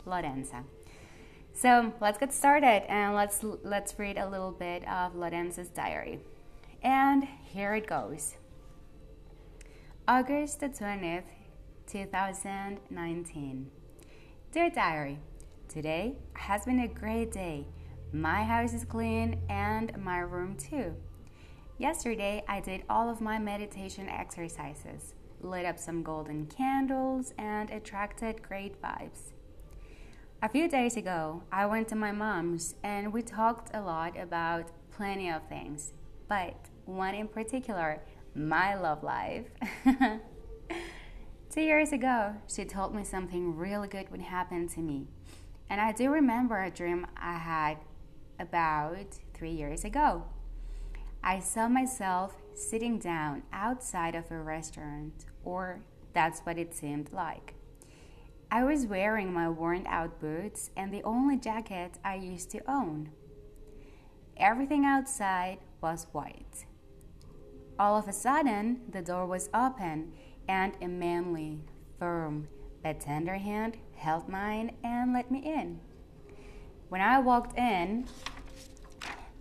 Lorenza. 0.06 0.64
So 1.54 1.94
let's 2.00 2.18
get 2.18 2.34
started 2.34 2.90
and 2.90 3.14
let's 3.14 3.44
let's 3.44 4.00
read 4.00 4.18
a 4.18 4.28
little 4.30 4.52
bit 4.52 4.88
of 4.88 5.16
Lorenza's 5.16 5.70
diary. 5.70 6.20
And 6.82 7.28
here 7.44 7.76
it 7.76 7.88
goes. 7.88 8.36
August 10.08 10.60
the 10.62 10.70
20th, 10.70 11.24
2019. 11.88 13.72
Dear 14.52 14.70
diary, 14.70 15.20
today 15.68 16.16
has 16.34 16.66
been 16.66 16.80
a 16.80 16.88
great 16.88 17.32
day. 17.32 17.68
My 18.12 18.44
house 18.44 18.74
is 18.74 18.84
clean 18.84 19.40
and 19.50 19.96
my 19.98 20.20
room 20.20 20.58
too. 20.58 20.96
Yesterday, 21.82 22.44
I 22.48 22.60
did 22.60 22.84
all 22.92 23.10
of 23.10 23.22
my 23.22 23.40
meditation 23.40 24.08
exercises, 24.08 25.16
lit 25.42 25.66
up 25.66 25.80
some 25.80 26.04
golden 26.04 26.46
candles, 26.46 27.34
and 27.40 27.72
attracted 27.72 28.44
great 28.48 28.80
vibes. 28.80 29.32
A 30.44 30.50
few 30.50 30.68
days 30.68 30.96
ago, 30.96 31.42
I 31.52 31.66
went 31.66 31.88
to 31.88 31.96
my 31.96 32.12
mom's 32.12 32.76
and 32.84 33.12
we 33.12 33.24
talked 33.24 33.72
a 33.74 33.82
lot 33.82 34.16
about 34.16 34.70
plenty 34.92 35.32
of 35.32 35.42
things, 35.50 35.94
but 36.30 36.54
one 36.86 37.16
in 37.16 37.28
particular, 37.28 38.00
my 38.36 38.76
love 38.76 39.02
life. 39.02 39.48
Two 41.50 41.62
years 41.62 41.92
ago, 41.92 42.36
she 42.46 42.64
told 42.64 42.94
me 42.94 43.04
something 43.04 43.58
really 43.58 43.88
good 43.88 44.12
would 44.12 44.22
happen 44.22 44.68
to 44.68 44.82
me. 44.82 45.08
And 45.68 45.82
I 45.82 45.94
do 45.94 46.12
remember 46.12 46.62
a 46.62 46.70
dream 46.70 47.08
I 47.18 47.40
had 47.40 47.78
about 48.40 49.18
three 49.34 49.54
years 49.54 49.84
ago. 49.84 50.26
I 51.24 51.40
saw 51.40 51.68
myself 51.68 52.36
sitting 52.56 52.98
down 52.98 53.44
outside 53.54 54.16
of 54.16 54.32
a 54.32 54.40
restaurant, 54.40 55.26
or 55.44 55.82
that's 56.14 56.42
what 56.42 56.58
it 56.58 56.74
seemed 56.74 57.14
like. 57.14 57.54
I 58.50 58.64
was 58.64 58.88
wearing 58.88 59.32
my 59.32 59.48
worn 59.48 59.86
out 59.88 60.20
boots 60.20 60.72
and 60.76 60.92
the 60.92 61.04
only 61.04 61.38
jacket 61.38 62.00
I 62.04 62.16
used 62.16 62.50
to 62.52 62.70
own. 62.70 63.12
Everything 64.36 64.84
outside 64.84 65.60
was 65.80 66.08
white. 66.12 66.66
All 67.80 67.98
of 67.98 68.08
a 68.08 68.14
sudden, 68.14 68.82
the 68.92 69.02
door 69.02 69.26
was 69.26 69.50
open 69.54 70.14
and 70.48 70.74
a 70.82 70.88
manly, 70.88 71.62
firm, 71.98 72.48
but 72.84 73.00
tender 73.00 73.36
hand 73.36 73.78
held 73.96 74.28
mine 74.28 74.72
and 74.84 75.14
let 75.14 75.32
me 75.32 75.40
in. 75.40 75.80
When 76.90 77.00
I 77.00 77.20
walked 77.20 77.58
in, 77.58 78.06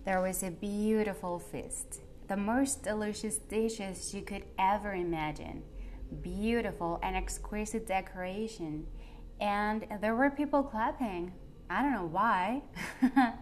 there 0.03 0.21
was 0.21 0.41
a 0.41 0.49
beautiful 0.49 1.37
feast, 1.37 2.01
the 2.27 2.35
most 2.35 2.83
delicious 2.83 3.37
dishes 3.37 4.13
you 4.13 4.23
could 4.23 4.45
ever 4.57 4.93
imagine, 4.93 5.61
beautiful 6.21 6.99
and 7.03 7.15
exquisite 7.15 7.85
decoration, 7.85 8.87
and 9.39 9.85
there 10.01 10.15
were 10.15 10.31
people 10.31 10.63
clapping. 10.63 11.33
I 11.69 11.83
don't 11.83 11.93
know 11.93 12.09
why. 12.11 12.63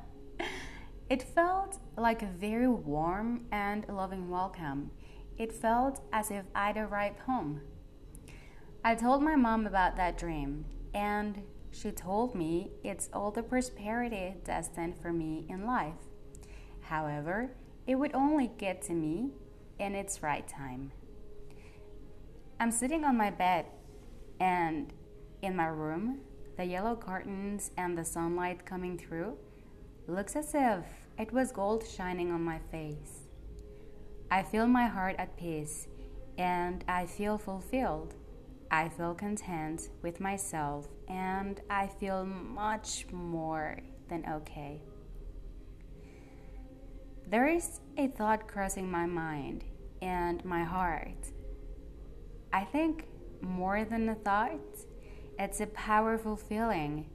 it 1.09 1.23
felt 1.23 1.77
like 1.97 2.23
a 2.23 2.27
very 2.37 2.67
warm 2.67 3.45
and 3.53 3.85
loving 3.87 4.29
welcome. 4.29 4.91
It 5.37 5.53
felt 5.53 6.01
as 6.11 6.29
if 6.29 6.43
I'd 6.53 6.75
arrived 6.75 7.19
home. 7.19 7.61
I 8.83 8.95
told 8.95 9.23
my 9.23 9.37
mom 9.37 9.65
about 9.65 9.95
that 9.95 10.17
dream, 10.17 10.65
and 10.93 11.41
she 11.71 11.91
told 11.91 12.35
me 12.35 12.71
it's 12.83 13.09
all 13.13 13.31
the 13.31 13.43
prosperity 13.43 14.35
destined 14.43 14.97
for 15.01 15.13
me 15.13 15.45
in 15.47 15.65
life. 15.65 16.08
However, 16.89 17.51
it 17.85 17.93
would 17.93 18.15
only 18.15 18.49
get 18.57 18.81
to 18.83 18.93
me 18.93 19.29
in 19.77 19.93
its 19.93 20.23
right 20.23 20.47
time. 20.47 20.91
I'm 22.59 22.71
sitting 22.71 23.05
on 23.05 23.15
my 23.15 23.29
bed, 23.29 23.67
and 24.39 24.91
in 25.43 25.55
my 25.55 25.67
room, 25.67 26.21
the 26.57 26.65
yellow 26.65 26.95
curtains 26.95 27.69
and 27.77 27.95
the 27.95 28.03
sunlight 28.03 28.65
coming 28.65 28.97
through 28.97 29.37
looks 30.07 30.35
as 30.35 30.55
if 30.55 30.83
it 31.19 31.31
was 31.31 31.51
gold 31.51 31.85
shining 31.87 32.31
on 32.31 32.43
my 32.43 32.57
face. 32.71 33.27
I 34.31 34.41
feel 34.41 34.65
my 34.65 34.87
heart 34.87 35.15
at 35.19 35.37
peace 35.37 35.87
and 36.39 36.83
I 36.87 37.05
feel 37.05 37.37
fulfilled. 37.37 38.15
I 38.71 38.89
feel 38.89 39.13
content 39.13 39.89
with 40.01 40.19
myself 40.19 40.87
and 41.07 41.61
I 41.69 41.85
feel 41.85 42.25
much 42.25 43.05
more 43.11 43.77
than 44.09 44.25
okay. 44.27 44.81
There 47.29 47.47
is 47.47 47.79
a 47.95 48.07
thought 48.07 48.47
crossing 48.47 48.89
my 48.89 49.05
mind 49.05 49.63
and 50.01 50.43
my 50.43 50.63
heart. 50.63 51.31
I 52.51 52.63
think 52.63 53.05
more 53.39 53.85
than 53.85 54.09
a 54.09 54.15
thought, 54.15 54.59
it's 55.37 55.59
a 55.59 55.67
powerful 55.67 56.35
feeling. 56.35 57.07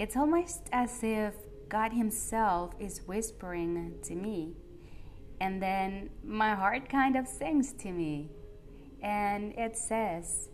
It's 0.00 0.16
almost 0.16 0.68
as 0.72 0.98
if 1.04 1.34
God 1.68 1.92
Himself 1.92 2.74
is 2.80 3.02
whispering 3.06 3.94
to 4.02 4.16
me. 4.16 4.56
And 5.40 5.62
then 5.62 6.10
my 6.24 6.56
heart 6.56 6.88
kind 6.88 7.14
of 7.14 7.28
sings 7.28 7.72
to 7.74 7.92
me. 7.92 8.30
And 9.00 9.52
it 9.56 9.76
says, 9.76 10.48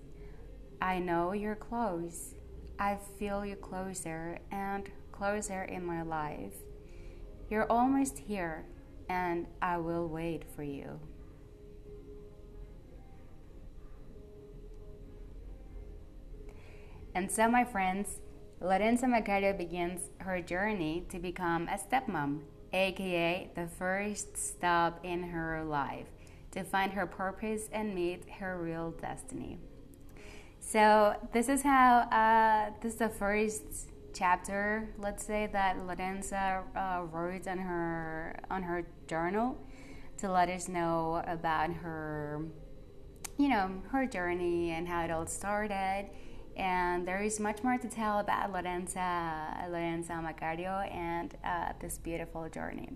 I 0.82 0.98
know 0.98 1.32
you're 1.32 1.56
close. 1.56 2.34
I 2.78 2.98
feel 3.18 3.46
you 3.46 3.56
closer 3.56 4.38
and 4.52 4.90
closer 5.12 5.62
in 5.62 5.82
my 5.82 6.02
life. 6.02 6.56
You're 7.48 7.70
almost 7.72 8.18
here, 8.18 8.66
and 9.08 9.46
I 9.62 9.78
will 9.78 10.06
wait 10.08 10.44
for 10.54 10.62
you. 10.62 11.00
And 17.14 17.30
so, 17.30 17.48
my 17.48 17.64
friends, 17.64 18.20
Lorenza 18.60 19.06
Macario 19.06 19.56
begins 19.56 20.10
her 20.18 20.40
journey 20.40 21.04
to 21.08 21.18
become 21.18 21.68
a 21.68 21.78
stepmom, 21.78 22.40
aka 22.72 23.50
the 23.54 23.66
first 23.66 24.36
stop 24.36 25.00
in 25.04 25.22
her 25.22 25.64
life 25.64 26.06
to 26.52 26.64
find 26.64 26.92
her 26.92 27.06
purpose 27.06 27.68
and 27.72 27.94
meet 27.94 28.28
her 28.38 28.60
real 28.60 28.92
destiny. 28.92 29.58
So, 30.60 31.16
this 31.32 31.48
is 31.48 31.62
how, 31.62 32.00
uh, 32.10 32.72
this 32.82 32.94
is 32.94 32.98
the 32.98 33.08
first 33.08 33.88
chapter, 34.18 34.88
let's 34.98 35.24
say, 35.24 35.48
that 35.52 35.78
Lorenza 35.86 36.64
uh, 36.74 37.02
wrote 37.12 37.46
on 37.46 37.58
her, 37.58 38.38
on 38.50 38.62
her 38.62 38.86
journal 39.06 39.56
to 40.18 40.30
let 40.30 40.48
us 40.48 40.68
know 40.68 41.22
about 41.26 41.72
her, 41.72 42.44
you 43.36 43.48
know, 43.48 43.70
her 43.90 44.06
journey 44.06 44.70
and 44.70 44.88
how 44.88 45.04
it 45.04 45.10
all 45.10 45.26
started 45.26 46.10
and 46.58 47.06
there 47.06 47.22
is 47.22 47.38
much 47.38 47.62
more 47.62 47.78
to 47.78 47.88
tell 47.88 48.18
about 48.18 48.52
Lorenza, 48.52 49.68
Lorenza 49.70 50.14
Macario 50.14 50.92
and 50.92 51.36
uh, 51.44 51.72
this 51.80 51.98
beautiful 51.98 52.48
journey. 52.48 52.90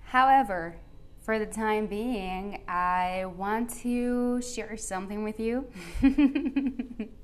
However, 0.00 0.76
for 1.22 1.38
the 1.38 1.46
time 1.46 1.86
being, 1.86 2.62
I 2.68 3.24
want 3.36 3.70
to 3.82 4.42
share 4.42 4.76
something 4.76 5.24
with 5.24 5.40
you. 5.40 5.66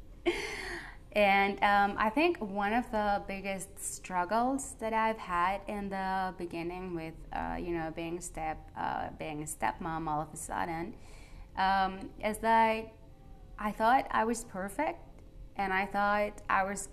and 1.14 1.62
um, 1.62 1.96
I 1.96 2.11
think 2.11 2.38
one 2.40 2.72
of 2.72 2.90
the 2.90 3.22
biggest 3.29 3.79
struggles 3.79 4.74
that 4.81 4.92
I've 4.92 5.18
had 5.18 5.61
in 5.68 5.88
the 5.88 6.35
beginning 6.37 6.94
with, 6.94 7.14
uh, 7.33 7.57
you 7.59 7.72
know, 7.72 7.92
being 7.94 8.20
step, 8.20 8.59
uh, 8.77 9.11
being 9.18 9.42
a 9.42 9.46
stepmom 9.46 10.09
all 10.09 10.20
of 10.20 10.29
a 10.33 10.37
sudden, 10.37 10.94
um, 11.57 12.11
is 12.24 12.38
that 12.38 12.92
I 13.59 13.70
thought 13.70 14.09
I 14.11 14.24
was 14.24 14.44
perfect 14.44 14.98
and 15.57 15.72
I 15.72 15.87
thought 15.87 16.42
I 16.50 16.64
was 16.64 16.88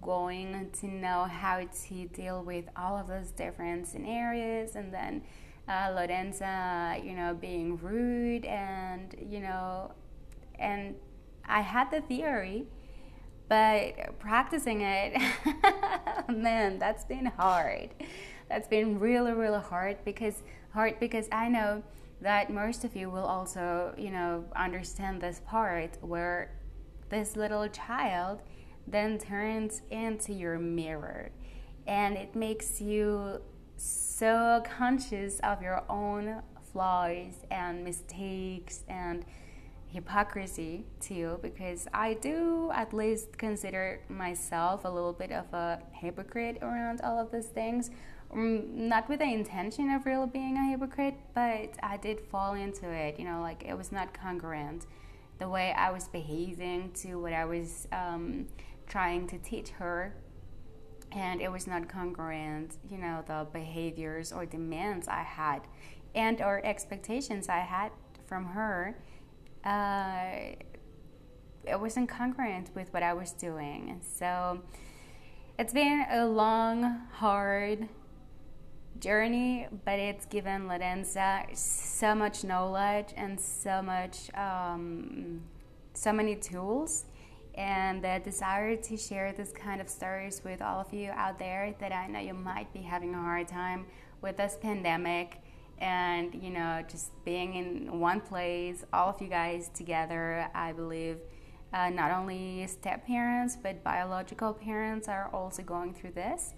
going 0.00 0.70
to 0.80 0.86
know 0.86 1.24
how 1.24 1.64
to 1.88 2.08
deal 2.08 2.44
with 2.44 2.66
all 2.76 2.96
of 2.96 3.08
those 3.08 3.30
different 3.30 3.88
scenarios 3.88 4.76
and 4.76 4.92
then 4.92 5.22
uh, 5.68 5.90
Lorenza, 5.94 7.02
you 7.02 7.14
know, 7.14 7.34
being 7.34 7.76
rude 7.78 8.44
and, 8.44 9.16
you 9.18 9.40
know, 9.40 9.92
and 10.58 10.94
I 11.46 11.62
had 11.62 11.90
the 11.90 12.02
theory, 12.02 12.66
but 13.48 14.18
practicing 14.18 14.80
it, 14.80 15.20
man, 16.28 16.78
that's 16.78 17.04
been 17.04 17.26
hard. 17.26 17.90
That's 18.48 18.68
been 18.68 18.98
really, 18.98 19.32
really 19.32 19.60
hard 19.60 19.98
because 20.04 20.42
hard 20.72 20.98
because 20.98 21.28
I 21.30 21.48
know 21.48 21.82
that 22.20 22.50
most 22.50 22.84
of 22.84 22.96
you 22.96 23.10
will 23.10 23.24
also, 23.24 23.94
you 23.98 24.10
know, 24.10 24.44
understand 24.56 25.20
this 25.20 25.40
part 25.46 25.98
where 26.00 26.52
this 27.10 27.36
little 27.36 27.68
child 27.68 28.40
then 28.86 29.18
turns 29.18 29.82
into 29.90 30.32
your 30.32 30.58
mirror 30.58 31.30
and 31.86 32.16
it 32.16 32.34
makes 32.34 32.80
you 32.80 33.40
so 33.76 34.62
conscious 34.64 35.38
of 35.40 35.62
your 35.62 35.82
own 35.88 36.42
flaws 36.72 37.34
and 37.50 37.84
mistakes 37.84 38.82
and 38.88 39.24
hypocrisy 39.94 40.84
too 41.00 41.38
because 41.40 41.86
I 41.94 42.14
do 42.14 42.70
at 42.74 42.92
least 42.92 43.38
consider 43.38 44.00
myself 44.08 44.84
a 44.84 44.88
little 44.88 45.12
bit 45.12 45.30
of 45.30 45.52
a 45.54 45.80
hypocrite 45.92 46.58
around 46.60 47.00
all 47.02 47.18
of 47.18 47.30
these 47.30 47.46
things 47.46 47.90
um, 48.34 48.88
not 48.88 49.08
with 49.08 49.20
the 49.20 49.32
intention 49.32 49.90
of 49.90 50.06
really 50.06 50.26
being 50.26 50.56
a 50.56 50.70
hypocrite, 50.70 51.14
but 51.34 51.70
I 51.82 51.96
did 52.00 52.20
fall 52.20 52.54
into 52.54 52.90
it. 52.90 53.18
You 53.18 53.24
know, 53.24 53.40
like 53.40 53.64
it 53.64 53.76
was 53.76 53.92
not 53.92 54.12
congruent. 54.12 54.86
The 55.38 55.48
way 55.48 55.72
I 55.72 55.90
was 55.90 56.08
behaving 56.08 56.92
to 57.02 57.16
what 57.16 57.32
I 57.32 57.44
was 57.44 57.86
um, 57.92 58.46
trying 58.86 59.26
to 59.28 59.38
teach 59.38 59.70
her, 59.70 60.16
and 61.12 61.40
it 61.40 61.50
was 61.50 61.66
not 61.66 61.88
congruent. 61.88 62.78
You 62.90 62.98
know, 62.98 63.22
the 63.26 63.46
behaviors 63.52 64.32
or 64.32 64.46
demands 64.46 65.06
I 65.06 65.22
had, 65.22 65.60
and 66.14 66.40
or 66.40 66.64
expectations 66.64 67.48
I 67.48 67.60
had 67.60 67.92
from 68.26 68.46
her. 68.46 68.98
Uh, 69.64 70.56
it 71.66 71.80
wasn't 71.80 72.08
congruent 72.08 72.70
with 72.74 72.92
what 72.92 73.02
I 73.02 73.14
was 73.14 73.32
doing. 73.32 74.00
So 74.16 74.60
it's 75.58 75.72
been 75.72 76.04
a 76.10 76.26
long, 76.26 76.82
hard 77.12 77.88
journey, 78.98 79.66
but 79.84 79.98
it's 79.98 80.26
given 80.26 80.68
Lorenza 80.68 81.44
so 81.54 82.14
much 82.14 82.44
knowledge 82.44 83.08
and 83.16 83.40
so 83.40 83.82
much, 83.82 84.34
um, 84.34 85.42
so 85.94 86.12
many 86.12 86.36
tools, 86.36 87.06
and 87.54 88.02
the 88.02 88.20
desire 88.24 88.76
to 88.76 88.96
share 88.96 89.32
this 89.32 89.52
kind 89.52 89.80
of 89.80 89.88
stories 89.88 90.42
with 90.44 90.60
all 90.60 90.80
of 90.80 90.92
you 90.92 91.10
out 91.12 91.38
there 91.38 91.74
that 91.80 91.92
I 91.92 92.06
know 92.08 92.20
you 92.20 92.34
might 92.34 92.72
be 92.72 92.80
having 92.80 93.14
a 93.14 93.20
hard 93.20 93.48
time 93.48 93.86
with 94.20 94.36
this 94.36 94.56
pandemic 94.60 95.40
and 95.78 96.34
you 96.34 96.50
know 96.50 96.82
just 96.88 97.10
being 97.24 97.54
in 97.54 98.00
one 98.00 98.20
place 98.20 98.84
all 98.92 99.08
of 99.08 99.20
you 99.20 99.28
guys 99.28 99.70
together 99.74 100.48
i 100.54 100.72
believe 100.72 101.18
uh, 101.72 101.90
not 101.90 102.10
only 102.12 102.66
step 102.66 103.06
parents 103.06 103.56
but 103.60 103.82
biological 103.82 104.52
parents 104.52 105.08
are 105.08 105.28
also 105.32 105.62
going 105.62 105.92
through 105.92 106.12
this 106.12 106.54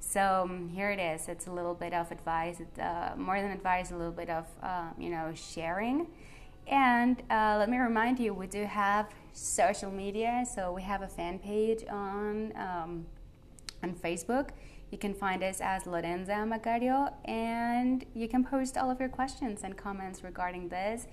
So 0.00 0.42
um, 0.44 0.68
here 0.68 0.90
it 0.90 0.98
is. 0.98 1.28
It's 1.28 1.46
a 1.46 1.52
little 1.52 1.74
bit 1.74 1.92
of 1.92 2.10
advice, 2.10 2.60
uh, 2.80 3.12
more 3.16 3.40
than 3.40 3.50
advice, 3.50 3.90
a 3.90 3.96
little 3.96 4.12
bit 4.12 4.30
of 4.30 4.46
uh, 4.62 4.90
you 4.98 5.10
know 5.10 5.32
sharing. 5.34 6.06
And 6.66 7.22
uh, 7.30 7.56
let 7.58 7.68
me 7.68 7.78
remind 7.78 8.18
you, 8.18 8.32
we 8.34 8.46
do 8.46 8.64
have 8.64 9.08
social 9.32 9.90
media. 9.90 10.44
So 10.54 10.72
we 10.72 10.82
have 10.82 11.02
a 11.02 11.08
fan 11.08 11.38
page 11.38 11.84
on 11.90 12.52
um, 12.56 13.06
on 13.82 13.94
Facebook. 13.94 14.50
You 14.90 14.98
can 14.98 15.14
find 15.14 15.42
us 15.44 15.60
as 15.60 15.84
Lorenza 15.84 16.44
Macario, 16.44 17.12
and 17.24 18.04
you 18.12 18.26
can 18.28 18.44
post 18.44 18.76
all 18.76 18.90
of 18.90 18.98
your 18.98 19.08
questions 19.08 19.60
and 19.62 19.76
comments 19.76 20.24
regarding 20.24 20.68
this. 20.68 21.06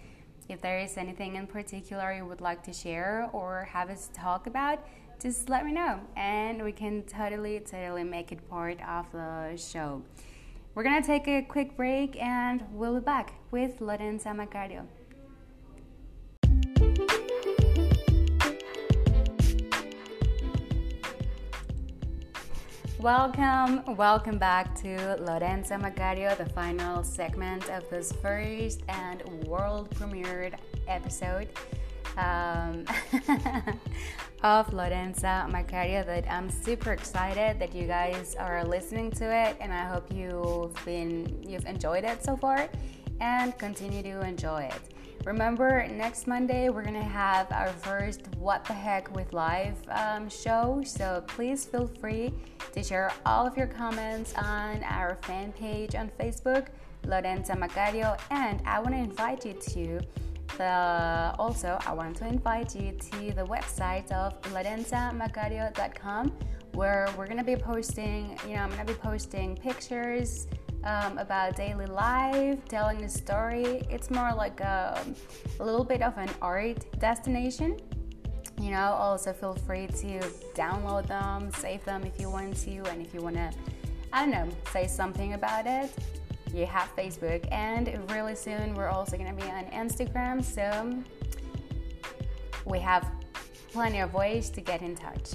If 0.50 0.62
there 0.62 0.80
is 0.80 0.98
anything 0.98 1.36
in 1.36 1.46
particular 1.46 2.13
you 2.13 2.26
would 2.26 2.42
like 2.42 2.63
to 2.63 2.74
share 2.74 3.30
or 3.34 3.68
have 3.72 3.90
us 3.90 4.10
talk 4.13 4.48
about, 4.48 4.80
just 5.22 5.50
let 5.50 5.66
me 5.66 5.72
know 5.72 6.00
and 6.16 6.63
we 6.63 6.72
can 6.72 7.04
totally, 7.04 7.60
totally 7.60 8.04
make 8.04 8.32
it 8.32 8.50
part 8.50 8.80
of 8.88 9.12
the 9.12 9.58
show. 9.58 10.02
We're 10.74 10.84
gonna 10.84 11.02
take 11.02 11.28
a 11.28 11.42
quick 11.42 11.76
break 11.76 12.22
and 12.22 12.63
we'll 12.72 12.96
be 12.96 13.02
back 13.02 13.34
with 13.52 13.80
Lorenza 13.82 14.30
Macario. 14.30 14.86
Welcome, 23.00 23.96
welcome 23.96 24.40
back 24.40 24.74
to 24.82 25.18
Lorenza 25.20 25.78
Macario, 25.78 26.36
the 26.36 26.50
final 26.50 27.04
segment 27.04 27.70
of 27.70 27.88
this 27.92 28.12
first 28.12 28.82
and 28.90 29.22
world 29.46 29.92
premiered 29.92 30.56
episode 30.88 31.48
um, 32.18 32.86
of 34.42 34.74
Lorenza 34.74 35.48
Macario. 35.48 36.04
That 36.08 36.26
I'm 36.28 36.50
super 36.50 36.92
excited 36.92 37.60
that 37.60 37.76
you 37.76 37.86
guys 37.86 38.36
are 38.40 38.66
listening 38.66 39.12
to 39.12 39.26
it, 39.26 39.58
and 39.62 39.72
I 39.72 39.86
hope 39.86 40.12
you've 40.12 40.74
been 40.84 41.44
you've 41.48 41.68
enjoyed 41.68 42.04
it 42.04 42.24
so 42.24 42.36
far, 42.36 42.68
and 43.22 43.56
continue 43.60 44.02
to 44.02 44.22
enjoy 44.22 44.64
it. 44.64 44.97
Remember, 45.28 45.86
next 45.90 46.26
Monday 46.26 46.70
we're 46.70 46.86
gonna 46.86 47.04
have 47.04 47.52
our 47.52 47.68
first 47.68 48.22
What 48.38 48.63
the 48.63 48.72
Heck 48.72 49.13
with 49.13 49.34
Live 49.34 49.76
um, 49.90 50.30
show. 50.30 50.82
So 50.86 51.22
please 51.28 51.66
feel 51.66 51.86
free 51.86 52.32
to 52.72 52.82
share 52.82 53.12
all 53.26 53.46
of 53.46 53.58
your 53.58 53.68
comments 53.68 54.34
on 54.36 54.82
our 54.86 55.18
fan 55.24 55.52
page 55.52 55.96
on 55.96 56.10
Facebook, 56.18 56.68
Lorenza 57.04 57.58
Macario, 57.58 58.18
and 58.32 58.62
I 58.66 58.80
want 58.80 58.92
to 58.92 59.00
invite 59.00 59.46
you 59.46 59.52
to 59.52 60.00
the 60.58 61.36
also 61.38 61.78
I 61.86 61.92
want 61.92 62.16
to 62.18 62.26
invite 62.26 62.74
you 62.74 62.94
to 62.94 63.34
the 63.34 63.46
website 63.48 64.10
of 64.13 64.42
lorenzamacario.com 64.44 66.32
where 66.72 67.10
we're 67.18 67.28
gonna 67.28 67.44
be 67.44 67.58
posting. 67.58 68.40
You 68.48 68.56
know, 68.56 68.62
I'm 68.62 68.70
gonna 68.70 68.86
be 68.86 68.94
posting 68.94 69.58
pictures 69.58 70.48
um, 70.84 71.18
about 71.18 71.56
daily 71.56 71.86
life, 71.86 72.58
telling 72.68 73.04
a 73.04 73.10
story. 73.10 73.84
It's 73.90 74.10
more 74.10 74.34
like 74.34 74.60
a, 74.62 75.04
a 75.60 75.63
little 75.63 75.84
bit 75.84 76.02
of 76.02 76.18
an 76.18 76.30
art 76.42 76.86
destination. 77.00 77.78
You 78.60 78.72
know, 78.72 78.94
also 78.94 79.34
feel 79.34 79.54
free 79.54 79.88
to 79.88 80.20
download 80.56 81.08
them, 81.08 81.52
save 81.52 81.86
them 81.86 82.04
if 82.04 82.20
you 82.20 82.30
want 82.30 82.58
to, 82.63 82.78
and 82.90 83.06
if 83.06 83.13
you 83.13 83.22
want 83.22 83.36
to, 83.36 83.52
I 84.12 84.26
don't 84.26 84.32
know, 84.32 84.48
say 84.72 84.88
something 84.88 85.34
about 85.34 85.68
it, 85.68 85.92
you 86.54 86.66
have 86.66 86.90
Facebook, 86.96 87.48
and 87.52 88.10
really 88.12 88.34
soon 88.34 88.74
we're 88.74 88.90
also 88.90 89.16
going 89.16 89.36
to 89.36 89.46
be 89.46 89.50
on 89.52 89.66
Instagram. 89.66 90.44
So 90.44 90.98
we 92.66 92.80
have 92.80 93.08
plenty 93.72 94.00
of 94.00 94.13
ways 94.13 94.50
to 94.52 94.62
get 94.62 94.82
in 94.82 94.96
touch. 94.96 95.34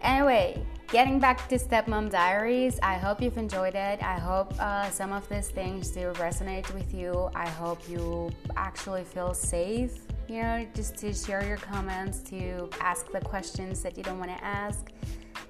Anyway, 0.00 0.64
getting 0.88 1.18
back 1.18 1.48
to 1.48 1.56
Stepmom 1.56 2.10
Diaries, 2.10 2.78
I 2.82 2.94
hope 2.94 3.20
you've 3.20 3.38
enjoyed 3.38 3.74
it. 3.74 4.02
I 4.02 4.18
hope 4.18 4.54
uh, 4.60 4.88
some 4.90 5.12
of 5.12 5.28
these 5.28 5.48
things 5.48 5.90
do 5.90 6.12
resonate 6.14 6.72
with 6.72 6.94
you. 6.94 7.28
I 7.34 7.48
hope 7.48 7.88
you 7.88 8.30
actually 8.56 9.04
feel 9.04 9.34
safe, 9.34 9.98
you 10.28 10.42
know, 10.42 10.66
just 10.74 10.96
to 10.98 11.12
share 11.12 11.44
your 11.44 11.56
comments, 11.56 12.20
to 12.30 12.68
ask 12.80 13.10
the 13.10 13.20
questions 13.20 13.82
that 13.82 13.96
you 13.96 14.04
don't 14.04 14.18
want 14.18 14.36
to 14.36 14.44
ask. 14.44 14.92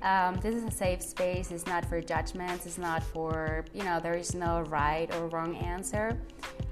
Um, 0.02 0.36
this 0.36 0.54
is 0.54 0.64
a 0.64 0.70
safe 0.70 1.02
space. 1.02 1.50
It's 1.50 1.66
not 1.66 1.84
for 1.84 2.00
judgments. 2.00 2.64
It's 2.64 2.78
not 2.78 3.02
for, 3.02 3.64
you 3.74 3.82
know, 3.82 4.00
there 4.00 4.14
is 4.14 4.34
no 4.34 4.62
right 4.62 5.12
or 5.16 5.28
wrong 5.28 5.56
answer. 5.56 6.18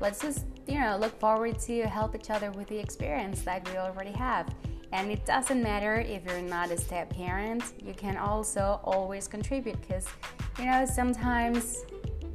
Let's 0.00 0.20
just, 0.20 0.46
you 0.66 0.78
know, 0.80 0.96
look 0.98 1.18
forward 1.18 1.58
to 1.60 1.86
help 1.86 2.14
each 2.14 2.30
other 2.30 2.50
with 2.52 2.68
the 2.68 2.78
experience 2.78 3.42
that 3.42 3.68
we 3.70 3.76
already 3.78 4.12
have. 4.12 4.54
And 4.94 5.10
it 5.10 5.26
doesn't 5.26 5.60
matter 5.60 5.96
if 5.96 6.24
you're 6.24 6.40
not 6.40 6.70
a 6.70 6.78
step 6.78 7.10
parent, 7.10 7.64
you 7.84 7.94
can 7.94 8.16
also 8.16 8.78
always 8.84 9.26
contribute 9.26 9.80
because, 9.80 10.06
you 10.56 10.66
know, 10.66 10.86
sometimes 10.86 11.84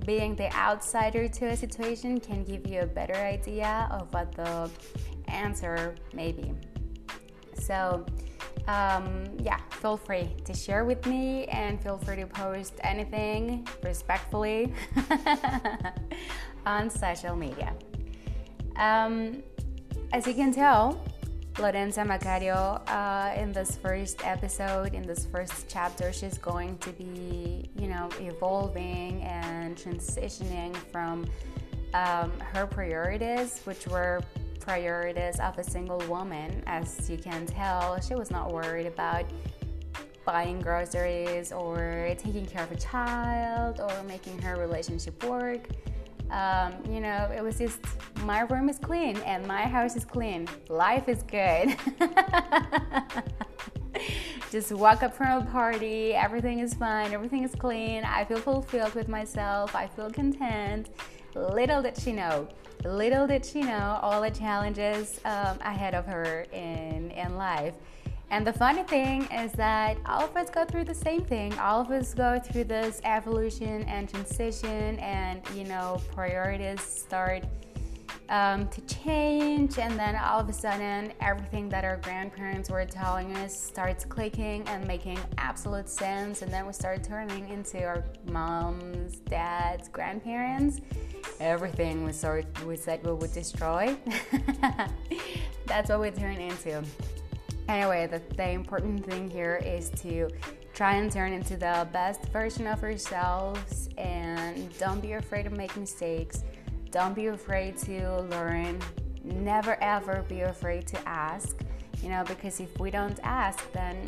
being 0.05 0.35
the 0.35 0.53
outsider 0.53 1.29
to 1.29 1.45
a 1.45 1.55
situation 1.55 2.19
can 2.19 2.43
give 2.43 2.67
you 2.67 2.81
a 2.81 2.85
better 2.85 3.15
idea 3.15 3.87
of 3.91 4.13
what 4.13 4.33
the 4.33 4.69
answer 5.29 5.95
may 6.13 6.33
be. 6.33 6.51
So, 7.53 8.05
um, 8.67 9.23
yeah, 9.39 9.59
feel 9.79 9.95
free 9.95 10.35
to 10.43 10.53
share 10.53 10.83
with 10.83 11.05
me 11.05 11.45
and 11.45 11.81
feel 11.81 11.97
free 11.97 12.17
to 12.17 12.27
post 12.27 12.73
anything 12.83 13.65
respectfully 13.83 14.73
on 16.65 16.89
social 16.89 17.37
media. 17.37 17.73
Um, 18.75 19.43
as 20.11 20.27
you 20.27 20.33
can 20.33 20.51
tell, 20.51 21.01
Lorenza 21.59 22.05
Macario, 22.05 22.81
uh, 22.87 23.33
in 23.35 23.51
this 23.51 23.75
first 23.75 24.25
episode, 24.25 24.93
in 24.93 25.03
this 25.03 25.25
first 25.25 25.65
chapter, 25.67 26.13
she's 26.13 26.37
going 26.37 26.77
to 26.77 26.91
be, 26.91 27.69
you 27.75 27.87
know, 27.87 28.09
evolving 28.21 29.21
and 29.23 29.75
transitioning 29.75 30.73
from 30.89 31.25
um, 31.93 32.31
her 32.39 32.65
priorities, 32.65 33.59
which 33.65 33.85
were 33.87 34.21
priorities 34.61 35.37
of 35.41 35.57
a 35.57 35.63
single 35.63 35.99
woman. 36.07 36.63
As 36.65 37.09
you 37.09 37.17
can 37.17 37.45
tell, 37.45 37.99
she 37.99 38.15
was 38.15 38.31
not 38.31 38.53
worried 38.53 38.85
about 38.85 39.25
buying 40.25 40.61
groceries 40.61 41.51
or 41.51 42.15
taking 42.17 42.45
care 42.45 42.63
of 42.63 42.71
a 42.71 42.77
child 42.77 43.81
or 43.81 44.03
making 44.03 44.41
her 44.41 44.55
relationship 44.55 45.21
work. 45.25 45.67
Um, 46.31 46.73
you 46.89 46.99
know, 46.99 47.31
it 47.35 47.41
was 47.41 47.57
just 47.57 47.79
my 48.23 48.41
room 48.41 48.69
is 48.69 48.77
clean 48.77 49.17
and 49.17 49.45
my 49.47 49.61
house 49.61 49.95
is 49.95 50.05
clean. 50.05 50.47
Life 50.69 51.09
is 51.09 51.23
good. 51.23 51.75
just 54.51 54.71
walk 54.71 55.03
up 55.03 55.15
from 55.15 55.41
a 55.41 55.45
party, 55.45 56.13
everything 56.13 56.59
is 56.59 56.73
fine, 56.73 57.13
everything 57.13 57.43
is 57.43 57.53
clean. 57.55 58.03
I 58.03 58.25
feel 58.25 58.37
fulfilled 58.39 58.95
with 58.95 59.07
myself, 59.07 59.75
I 59.75 59.87
feel 59.87 60.09
content. 60.09 60.89
Little 61.35 61.81
did 61.81 61.97
she 61.97 62.11
know, 62.11 62.47
little 62.83 63.27
did 63.27 63.45
she 63.45 63.61
know 63.61 63.99
all 64.01 64.21
the 64.21 64.31
challenges 64.31 65.19
um, 65.25 65.59
ahead 65.61 65.93
of 65.93 66.05
her 66.05 66.45
in, 66.51 67.11
in 67.11 67.37
life. 67.37 67.73
And 68.31 68.45
the 68.45 68.53
funny 68.53 68.83
thing 68.83 69.23
is 69.31 69.51
that 69.53 69.97
all 70.05 70.23
of 70.23 70.35
us 70.37 70.49
go 70.49 70.63
through 70.63 70.83
the 70.83 70.93
same 70.93 71.21
thing. 71.25 71.57
All 71.57 71.81
of 71.81 71.89
us 71.89 72.13
go 72.13 72.39
through 72.39 72.65
this 72.65 73.01
evolution 73.03 73.83
and 73.83 74.07
transition, 74.07 74.99
and 74.99 75.41
you 75.55 75.63
know, 75.63 75.99
priorities 76.13 76.81
start 76.81 77.43
um, 78.29 78.67
to 78.69 78.81
change, 78.81 79.79
and 79.79 79.97
then 79.97 80.15
all 80.15 80.39
of 80.39 80.47
a 80.47 80.53
sudden, 80.53 81.11
everything 81.21 81.69
that 81.69 81.83
our 81.83 81.97
grandparents 81.97 82.69
were 82.69 82.85
telling 82.85 83.35
us 83.37 83.59
starts 83.59 84.05
clicking 84.05 84.61
and 84.67 84.85
making 84.85 85.17
absolute 85.39 85.89
sense, 85.89 86.43
and 86.43 86.53
then 86.53 86.67
we 86.67 86.73
start 86.73 87.03
turning 87.03 87.49
into 87.49 87.83
our 87.83 88.03
moms, 88.25 89.21
dads, 89.21 89.87
grandparents. 89.89 90.81
Everything 91.39 92.05
we, 92.05 92.11
sort, 92.11 92.45
we 92.65 92.77
said 92.77 93.03
we 93.03 93.13
would 93.13 93.33
destroy. 93.33 93.97
That's 95.65 95.89
what 95.89 95.99
we 95.99 96.11
turn 96.11 96.35
into. 96.35 96.83
Anyway, 97.69 98.07
the, 98.07 98.19
the 98.35 98.49
important 98.49 99.05
thing 99.05 99.29
here 99.29 99.61
is 99.63 99.91
to 99.91 100.27
try 100.73 100.95
and 100.95 101.11
turn 101.11 101.33
into 101.33 101.55
the 101.55 101.87
best 101.93 102.25
version 102.29 102.65
of 102.65 102.83
ourselves 102.83 103.89
and 103.95 104.75
don't 104.79 104.99
be 105.01 105.13
afraid 105.13 105.43
to 105.43 105.51
make 105.51 105.77
mistakes. 105.77 106.43
Don't 106.89 107.13
be 107.13 107.27
afraid 107.27 107.77
to 107.77 108.21
learn. 108.21 108.79
Never 109.23 109.77
ever 109.83 110.25
be 110.27 110.41
afraid 110.41 110.87
to 110.87 111.07
ask, 111.07 111.59
you 112.01 112.09
know, 112.09 112.23
because 112.23 112.59
if 112.59 112.79
we 112.79 112.89
don't 112.89 113.19
ask, 113.21 113.71
then 113.71 114.03